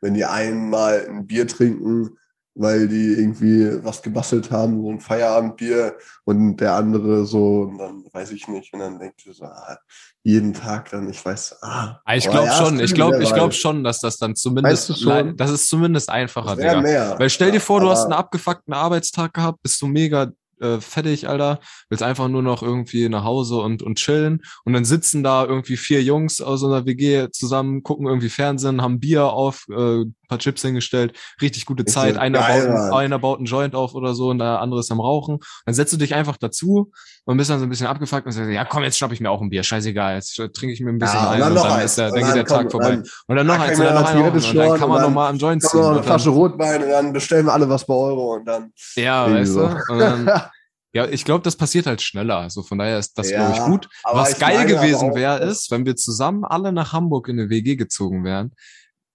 [0.00, 2.18] Wenn die einmal ein Bier trinken,
[2.54, 8.04] weil die irgendwie was gebastelt haben, so ein Feierabendbier und der andere so, und dann
[8.12, 9.78] weiß ich nicht, und dann denkt ihr so, ah,
[10.22, 12.00] jeden Tag dann, ich weiß, ah.
[12.04, 14.90] ah ich glaube ja, schon, ich glaube, ich glaube schon, dass das dann zumindest,
[15.36, 16.80] das ist zumindest einfacher, Digga.
[16.80, 17.14] Mehr.
[17.18, 20.30] Weil stell dir vor, du hast einen abgefuckten Arbeitstag gehabt, bist du mega
[20.62, 24.42] äh, fertig, Alter, willst einfach nur noch irgendwie nach Hause und, und chillen.
[24.64, 29.00] Und dann sitzen da irgendwie vier Jungs aus einer WG zusammen, gucken irgendwie Fernsehen, haben
[29.00, 32.16] Bier auf, äh, paar Chips hingestellt, richtig gute Zeit.
[32.16, 35.38] Einer, baut, einer baut einen Joint auf oder so und der andere ist am Rauchen.
[35.66, 36.90] Dann setzt du dich einfach dazu
[37.24, 39.30] und bist dann so ein bisschen abgefuckt und sagst, ja komm, jetzt schnapp ich mir
[39.30, 41.70] auch ein Bier, scheißegal, jetzt trinke ich mir ein bisschen ja, ein und dann, und
[41.70, 42.90] dann, ist der, dann, geht der Tag vorbei.
[42.90, 45.28] Dann, und dann noch eins, und dann noch einen und dann kann man noch mal
[45.28, 45.80] am Joint ziehen.
[45.80, 48.72] Noch eine Flasche Rotwein und dann bestellen wir alle was bei Euro und dann.
[48.96, 49.64] Ja, weißt du?
[49.88, 50.30] Und dann,
[50.94, 52.36] Ja, ich glaube, das passiert halt schneller.
[52.38, 53.88] Also von daher ist das, ja, glaube ich, gut.
[54.04, 58.24] Was geil gewesen wäre, ist, wenn wir zusammen alle nach Hamburg in eine WG gezogen
[58.24, 58.52] wären,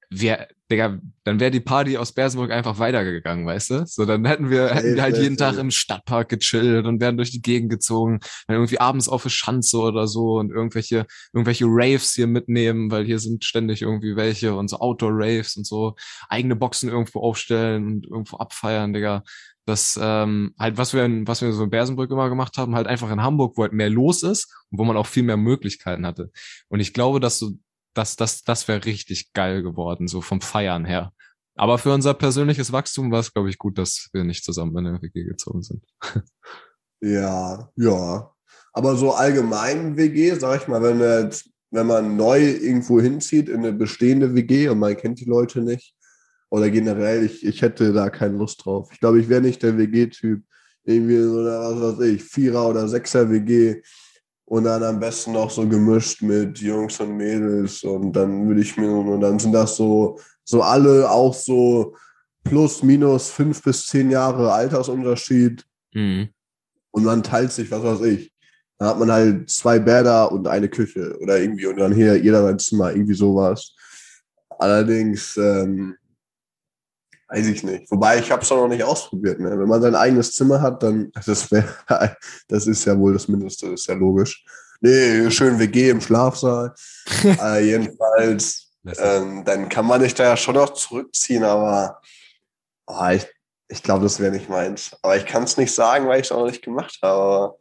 [0.10, 3.86] wär, Digga, dann wäre die Party aus Bersenburg einfach weitergegangen, weißt du?
[3.86, 7.32] So, dann hätten wir, hätten wir halt jeden Tag im Stadtpark gechillt und wären durch
[7.32, 12.14] die Gegend gezogen, dann irgendwie abends auf eine Schanze oder so und irgendwelche, irgendwelche Raves
[12.14, 15.95] hier mitnehmen, weil hier sind ständig irgendwie welche und so Outdoor-Raves und so,
[16.30, 19.24] eigene Boxen irgendwo aufstellen und irgendwo abfeiern, Digga
[19.68, 22.88] dass ähm, halt, was wir, in, was wir so in Bersenbrück immer gemacht haben, halt
[22.88, 26.05] einfach in Hamburg, wo halt mehr los ist und wo man auch viel mehr Möglichkeiten
[26.05, 26.32] hatte.
[26.70, 27.51] Und ich glaube, dass so,
[27.98, 31.12] dass das, das wäre richtig geil geworden, so vom Feiern her.
[31.56, 34.93] Aber für unser persönliches Wachstum war es, glaube ich, gut, dass wir nicht zusammen in
[34.93, 35.84] der WG gezogen sind.
[37.02, 38.32] ja, ja.
[38.74, 43.60] Aber so allgemein WG, sag ich mal, wenn, jetzt, wenn man neu irgendwo hinzieht in
[43.60, 45.95] eine bestehende WG und man kennt die Leute nicht,
[46.50, 48.89] oder generell, ich, ich hätte da keine Lust drauf.
[48.93, 50.43] Ich glaube, ich wäre nicht der WG-Typ.
[50.86, 53.82] Irgendwie so, was weiß ich, Vierer- oder Sechser-WG.
[54.50, 57.84] Und dann am besten noch so gemischt mit Jungs und Mädels.
[57.84, 61.98] Und dann würde ich mir, und dann sind das so, so alle auch so
[62.45, 65.66] plus, minus fünf bis zehn Jahre Altersunterschied.
[65.93, 66.30] Mhm.
[66.91, 68.32] Und man teilt sich, was weiß ich.
[68.78, 72.43] Dann hat man halt zwei Bäder und eine Küche oder irgendwie und dann hier jeder
[72.43, 73.76] sein Zimmer, irgendwie sowas.
[74.60, 75.98] Allerdings, ähm,
[77.30, 77.92] Weiß ich nicht.
[77.92, 79.40] Wobei ich habe es noch nicht ausprobiert.
[79.40, 79.60] Ne?
[79.60, 81.66] Wenn man sein eigenes Zimmer hat, dann das wär,
[82.48, 84.46] das ist ja wohl das Mindeste, ist ja logisch.
[84.80, 86.74] Nee, schön WG im Schlafsaal.
[87.24, 92.00] äh, jedenfalls, ähm, dann kann man sich da ja schon noch zurückziehen, aber
[92.86, 93.28] oh, ich,
[93.68, 94.96] ich glaube, das wäre nicht meins.
[95.02, 97.22] Aber ich kann es nicht sagen, weil ich es auch noch nicht gemacht habe.
[97.22, 97.58] Aber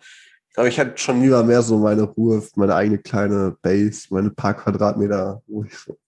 [0.48, 4.30] ich glaube, ich hätte schon lieber mehr so meine Ruhe, meine eigene kleine Base, meine
[4.30, 5.42] paar Quadratmeter.
[5.46, 5.98] Wo ich so,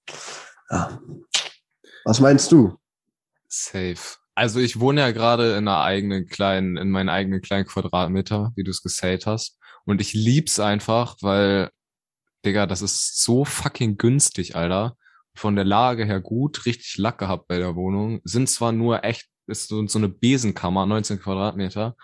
[0.71, 1.01] ja.
[2.05, 2.79] Was meinst du?
[3.49, 4.17] Safe.
[4.35, 8.63] Also ich wohne ja gerade in einer eigenen kleinen, in meinen eigenen kleinen Quadratmeter, wie
[8.63, 9.59] du es gesayt hast.
[9.85, 11.71] Und ich lieb's einfach, weil,
[12.45, 14.97] Digga, das ist so fucking günstig, Alter.
[15.35, 18.21] Von der Lage her gut, richtig Lack gehabt bei der Wohnung.
[18.25, 21.97] Sind zwar nur echt, ist so, so eine Besenkammer, 19 Quadratmeter.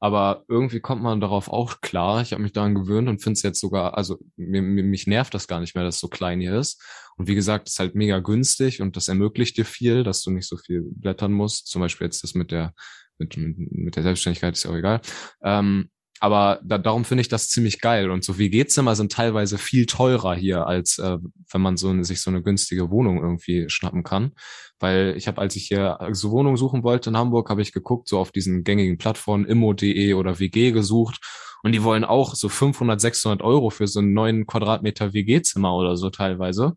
[0.00, 2.22] Aber irgendwie kommt man darauf auch klar.
[2.22, 5.34] Ich habe mich daran gewöhnt und finde es jetzt sogar, also mir, mir, mich nervt
[5.34, 6.82] das gar nicht mehr, dass es so klein hier ist.
[7.16, 10.30] Und wie gesagt, es ist halt mega günstig und das ermöglicht dir viel, dass du
[10.30, 11.66] nicht so viel blättern musst.
[11.66, 12.74] Zum Beispiel jetzt das mit der
[13.18, 15.00] mit, mit der Selbstständigkeit ist ja auch egal.
[15.42, 15.90] Ähm,
[16.20, 18.10] aber da, darum finde ich das ziemlich geil.
[18.10, 21.18] Und so WG-Zimmer sind teilweise viel teurer hier, als äh,
[21.50, 24.32] wenn man so sich so eine günstige Wohnung irgendwie schnappen kann.
[24.80, 28.08] Weil ich habe, als ich hier so Wohnung suchen wollte in Hamburg, habe ich geguckt,
[28.08, 31.18] so auf diesen gängigen Plattformen immo.de oder WG gesucht.
[31.62, 35.96] Und die wollen auch so 500, 600 Euro für so einen neuen Quadratmeter WG-Zimmer oder
[35.96, 36.74] so teilweise.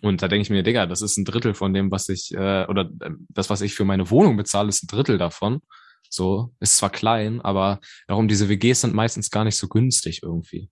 [0.00, 2.66] Und da denke ich mir, Digga, das ist ein Drittel von dem, was ich, äh,
[2.66, 5.60] oder äh, das, was ich für meine Wohnung bezahle, ist ein Drittel davon.
[6.08, 10.70] So, ist zwar klein, aber darum, diese WGs sind meistens gar nicht so günstig irgendwie.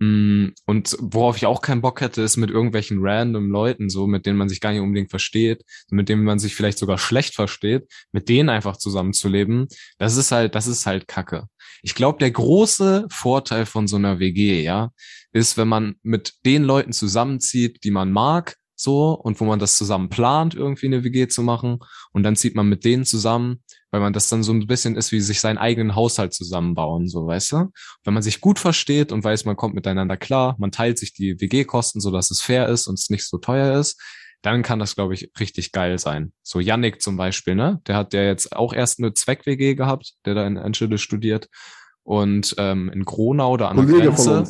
[0.00, 4.26] Mm, und worauf ich auch keinen Bock hätte, ist mit irgendwelchen random Leuten, so, mit
[4.26, 7.86] denen man sich gar nicht unbedingt versteht, mit denen man sich vielleicht sogar schlecht versteht,
[8.10, 9.68] mit denen einfach zusammenzuleben.
[9.98, 11.46] Das ist halt, das ist halt Kacke.
[11.82, 14.90] Ich glaube, der große Vorteil von so einer WG, ja,
[15.32, 19.76] ist, wenn man mit den Leuten zusammenzieht, die man mag, so, und wo man das
[19.76, 21.78] zusammen plant, irgendwie eine WG zu machen,
[22.12, 25.12] und dann zieht man mit denen zusammen, weil man das dann so ein bisschen ist,
[25.12, 27.70] wie sich seinen eigenen Haushalt zusammenbauen, so, weißt du?
[28.02, 31.40] Wenn man sich gut versteht und weiß, man kommt miteinander klar, man teilt sich die
[31.40, 34.00] WG-Kosten, so dass es fair ist und es nicht so teuer ist,
[34.42, 36.32] dann kann das, glaube ich, richtig geil sein.
[36.42, 37.80] So Yannick zum Beispiel, ne?
[37.86, 41.48] Der hat ja jetzt auch erst eine Zweck-WG gehabt, der da in Enschede studiert
[42.02, 44.44] und ähm, in Gronau da an der Grenze.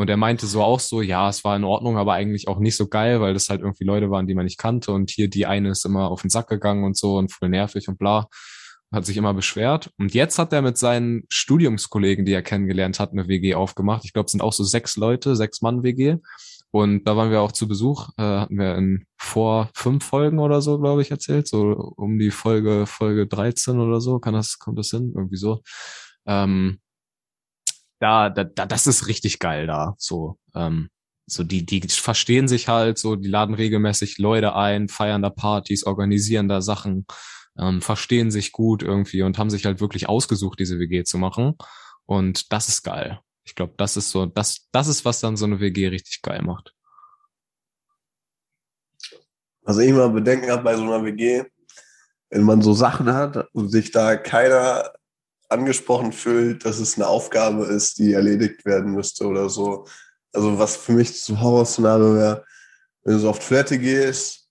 [0.00, 2.74] Und er meinte so auch so, ja, es war in Ordnung, aber eigentlich auch nicht
[2.74, 4.92] so geil, weil das halt irgendwie Leute waren, die man nicht kannte.
[4.92, 7.86] Und hier die eine ist immer auf den Sack gegangen und so und voll nervig
[7.86, 8.26] und bla
[8.92, 9.90] hat sich immer beschwert.
[9.98, 14.04] Und jetzt hat er mit seinen Studiumskollegen, die er kennengelernt hat, eine WG aufgemacht.
[14.04, 16.16] Ich glaube, es sind auch so sechs Leute, sechs Mann WG.
[16.72, 20.62] Und da waren wir auch zu Besuch, äh, hatten wir in vor fünf Folgen oder
[20.62, 24.78] so, glaube ich, erzählt, so um die Folge, Folge 13 oder so, kann das, kommt
[24.78, 25.12] das hin?
[25.14, 25.62] Irgendwie so.
[26.26, 26.78] Ähm,
[28.00, 30.88] da, da, da, das ist richtig geil da, so, ähm,
[31.26, 35.84] so die, die verstehen sich halt, so, die laden regelmäßig Leute ein, feiern da Partys,
[35.84, 37.06] organisieren da Sachen,
[37.58, 41.54] ähm, verstehen sich gut irgendwie und haben sich halt wirklich ausgesucht, diese WG zu machen.
[42.06, 43.20] Und das ist geil.
[43.44, 46.42] Ich glaube, das ist so, das, das ist, was dann so eine WG richtig geil
[46.42, 46.74] macht.
[49.62, 51.44] Was ich immer Bedenken habe bei so einer WG,
[52.30, 54.90] wenn man so Sachen hat und sich da keiner
[55.50, 59.86] angesprochen fühlt, dass es eine Aufgabe ist, die erledigt werden müsste oder so.
[60.32, 62.44] Also was für mich zu Horrorszenario wäre,
[63.02, 64.48] wenn du so auf Toilette gehst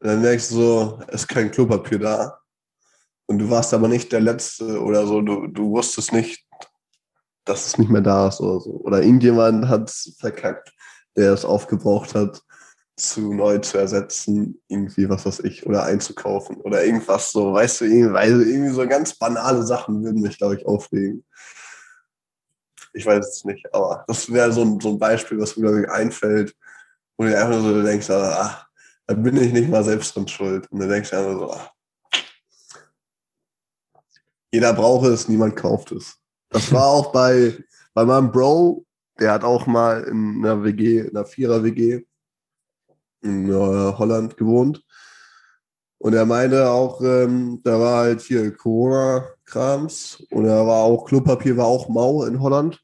[0.00, 2.40] und dann merkst du so, es ist kein Klopapier da
[3.26, 6.44] und du warst aber nicht der Letzte oder so, du, du wusstest nicht,
[7.44, 8.70] dass es nicht mehr da ist oder so.
[8.70, 10.72] Oder irgendjemand hat es verkackt,
[11.16, 12.42] der es aufgebraucht hat,
[13.00, 17.84] zu neu zu ersetzen, irgendwie, was weiß ich, oder einzukaufen oder irgendwas so, weißt du,
[17.86, 21.24] irgendwie, irgendwie so ganz banale Sachen würden mich, glaube ich, aufregen.
[22.92, 25.82] Ich weiß es nicht, aber das wäre so ein, so ein Beispiel, was mir, glaube
[25.82, 26.54] ich, einfällt,
[27.16, 28.66] wo du einfach so denkst, ah,
[29.06, 30.70] da bin ich nicht mal selbst dran schuld.
[30.70, 31.70] Und dann denkst du einfach so, ah,
[34.52, 36.16] jeder braucht es, niemand kauft es.
[36.48, 37.56] Das war auch bei,
[37.94, 38.84] bei meinem Bro,
[39.20, 42.04] der hat auch mal in einer WG, in einer Vierer-WG
[43.22, 44.84] in äh, Holland gewohnt.
[45.98, 51.56] Und er meinte auch, ähm, da war halt hier Corona-Krams und er war auch, Klopapier
[51.58, 52.82] war auch mau in Holland.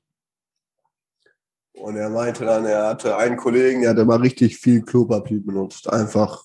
[1.72, 5.89] Und er meinte dann, er hatte einen Kollegen, der hat immer richtig viel Klopapier benutzt.
[5.91, 6.43] Einfach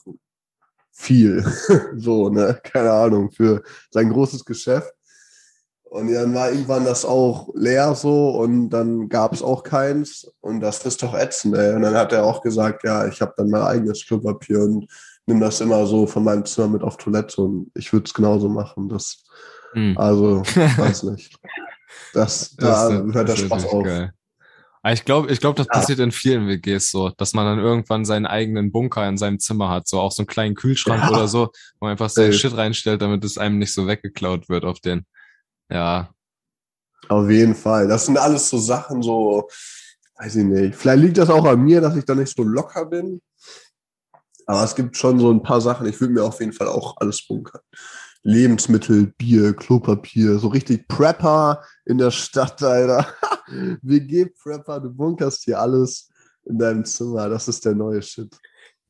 [0.91, 1.43] viel.
[1.95, 2.59] so, ne?
[2.63, 4.93] Keine Ahnung, für sein großes Geschäft.
[5.91, 10.25] Und dann war irgendwann das auch leer so und dann gab es auch keins.
[10.39, 11.75] Und das ist doch ätzend, ey.
[11.75, 14.87] Und dann hat er auch gesagt, ja, ich habe dann mein eigenes Klopapier und
[15.25, 18.47] nimm das immer so von meinem Zimmer mit auf Toilette und ich würde es genauso
[18.47, 18.87] machen.
[18.87, 19.25] Das,
[19.73, 19.97] hm.
[19.97, 20.43] also,
[20.77, 21.35] weiß nicht.
[22.13, 23.83] Das, das da hört der Spaß auf.
[23.83, 24.13] Geil.
[24.93, 25.77] Ich glaube, ich glaube, das ja.
[25.77, 29.67] passiert in vielen WGs so, dass man dann irgendwann seinen eigenen Bunker in seinem Zimmer
[29.67, 31.09] hat, so auch so einen kleinen Kühlschrank ja.
[31.09, 31.47] oder so,
[31.81, 35.05] wo man einfach so Shit reinstellt, damit es einem nicht so weggeklaut wird auf den.
[35.71, 36.13] Ja.
[37.09, 37.87] Auf jeden Fall.
[37.87, 39.49] Das sind alles so Sachen, so,
[40.17, 40.75] weiß ich nicht.
[40.75, 43.21] Vielleicht liegt das auch an mir, dass ich da nicht so locker bin.
[44.45, 46.97] Aber es gibt schon so ein paar Sachen, ich würde mir auf jeden Fall auch
[46.97, 47.61] alles bunkern.
[48.23, 53.07] Lebensmittel, Bier, Klopapier, so richtig Prepper in der Stadt, Alter.
[53.81, 56.09] WG-Prepper, du bunkerst hier alles
[56.45, 57.29] in deinem Zimmer.
[57.29, 58.35] Das ist der neue Shit.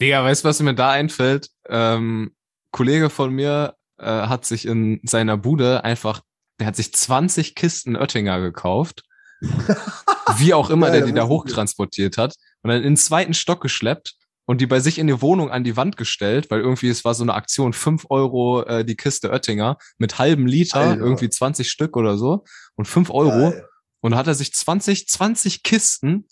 [0.02, 1.50] Digga, weißt du, was mir da einfällt?
[1.70, 2.36] Ähm,
[2.72, 6.22] Kollege von mir äh, hat sich in seiner Bude einfach
[6.62, 9.04] der hat sich 20 Kisten Oettinger gekauft.
[10.38, 12.36] wie auch immer ja, der die da hochtransportiert hat.
[12.62, 14.14] Und dann in den zweiten Stock geschleppt
[14.46, 17.14] und die bei sich in die Wohnung an die Wand gestellt, weil irgendwie es war
[17.14, 21.02] so eine Aktion, fünf Euro äh, die Kiste Oettinger mit halbem Liter, Alter.
[21.02, 22.44] irgendwie 20 Stück oder so
[22.76, 23.52] und fünf Euro.
[23.52, 23.68] Geil.
[24.04, 26.28] Und hat er sich 20, 20 Kisten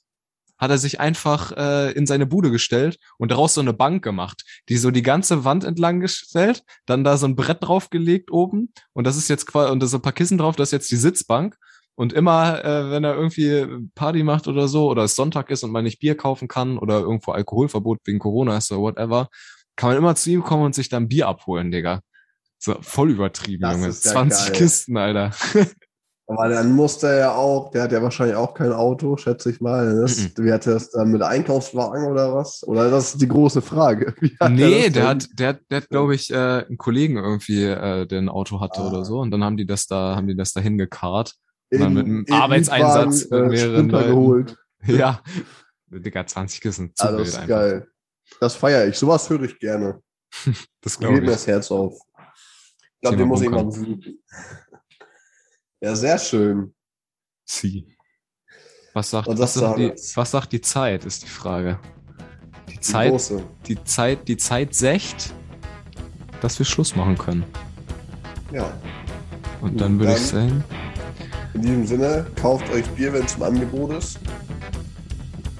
[0.59, 4.43] hat er sich einfach äh, in seine Bude gestellt und daraus so eine Bank gemacht,
[4.67, 9.07] die so die ganze Wand entlang gestellt, dann da so ein Brett draufgelegt oben und
[9.07, 10.97] das ist jetzt quasi, und da so ein paar Kissen drauf, das ist jetzt die
[10.97, 11.57] Sitzbank.
[11.95, 15.71] Und immer, äh, wenn er irgendwie Party macht oder so, oder es Sonntag ist und
[15.71, 19.27] man nicht Bier kaufen kann oder irgendwo Alkoholverbot wegen Corona ist oder whatever,
[19.75, 21.99] kann man immer zu ihm kommen und sich dann Bier abholen, Digga.
[22.57, 23.91] So, voll übertrieben, das Junge.
[23.91, 24.55] 20 geil.
[24.55, 25.31] Kisten, Alter.
[26.29, 29.61] Aber dann musste er ja auch, der hat ja wahrscheinlich auch kein Auto, schätze ich
[29.61, 29.99] mal.
[29.99, 32.63] Das, Wie hat er das dann mit Einkaufswagen oder was?
[32.67, 34.13] Oder das ist die große Frage.
[34.49, 38.19] Nee, der hat, der hat, der hat, glaube ich, äh, einen Kollegen irgendwie, äh, der
[38.19, 38.89] ein Auto hatte ah.
[38.89, 39.19] oder so.
[39.19, 41.33] Und dann haben die das da, haben die das da hingekarrt.
[41.71, 44.09] Und dann mit einem Arbeitseinsatz mit mehreren Leuten.
[44.09, 44.57] geholt.
[44.85, 45.21] Ja.
[45.87, 46.91] Digga, 20 Kissen.
[46.95, 47.47] Zu ah, das ist einfach.
[47.47, 47.87] geil.
[48.39, 48.97] Das feiere ich.
[48.97, 49.99] Sowas höre ich gerne.
[50.81, 51.21] das glaube ich.
[51.21, 51.99] mir das Herz auf.
[52.93, 54.19] Ich glaube, den muss ich mal suchen.
[55.81, 56.73] Ja, sehr schön.
[57.45, 57.87] Sie.
[58.93, 61.79] Was sagt, was, sagt die, was sagt die Zeit, ist die Frage.
[62.67, 63.43] Die, die Zeit, große.
[63.65, 65.33] die Zeit, die Zeit sächt,
[66.41, 67.45] dass wir Schluss machen können.
[68.51, 68.71] Ja.
[69.61, 70.63] Und dann würde ich sagen.
[71.53, 74.19] In diesem Sinne, kauft euch Bier, wenn es im Angebot ist.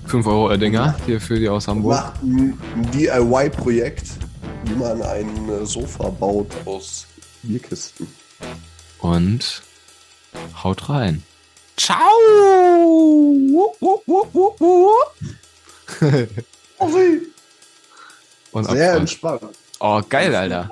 [0.06, 1.96] 5 Euro Dinger hier für die aus Hamburg.
[1.96, 4.08] Macht ein, ein DIY-Projekt,
[4.66, 7.08] wie man ein Sofa baut aus
[7.44, 8.08] Bierkisten.
[9.00, 9.64] Und
[10.64, 11.24] Haut rein.
[11.78, 12.00] Ciao!
[18.52, 19.42] Und Sehr entspannt.
[19.80, 20.70] Oh, geil, Alter.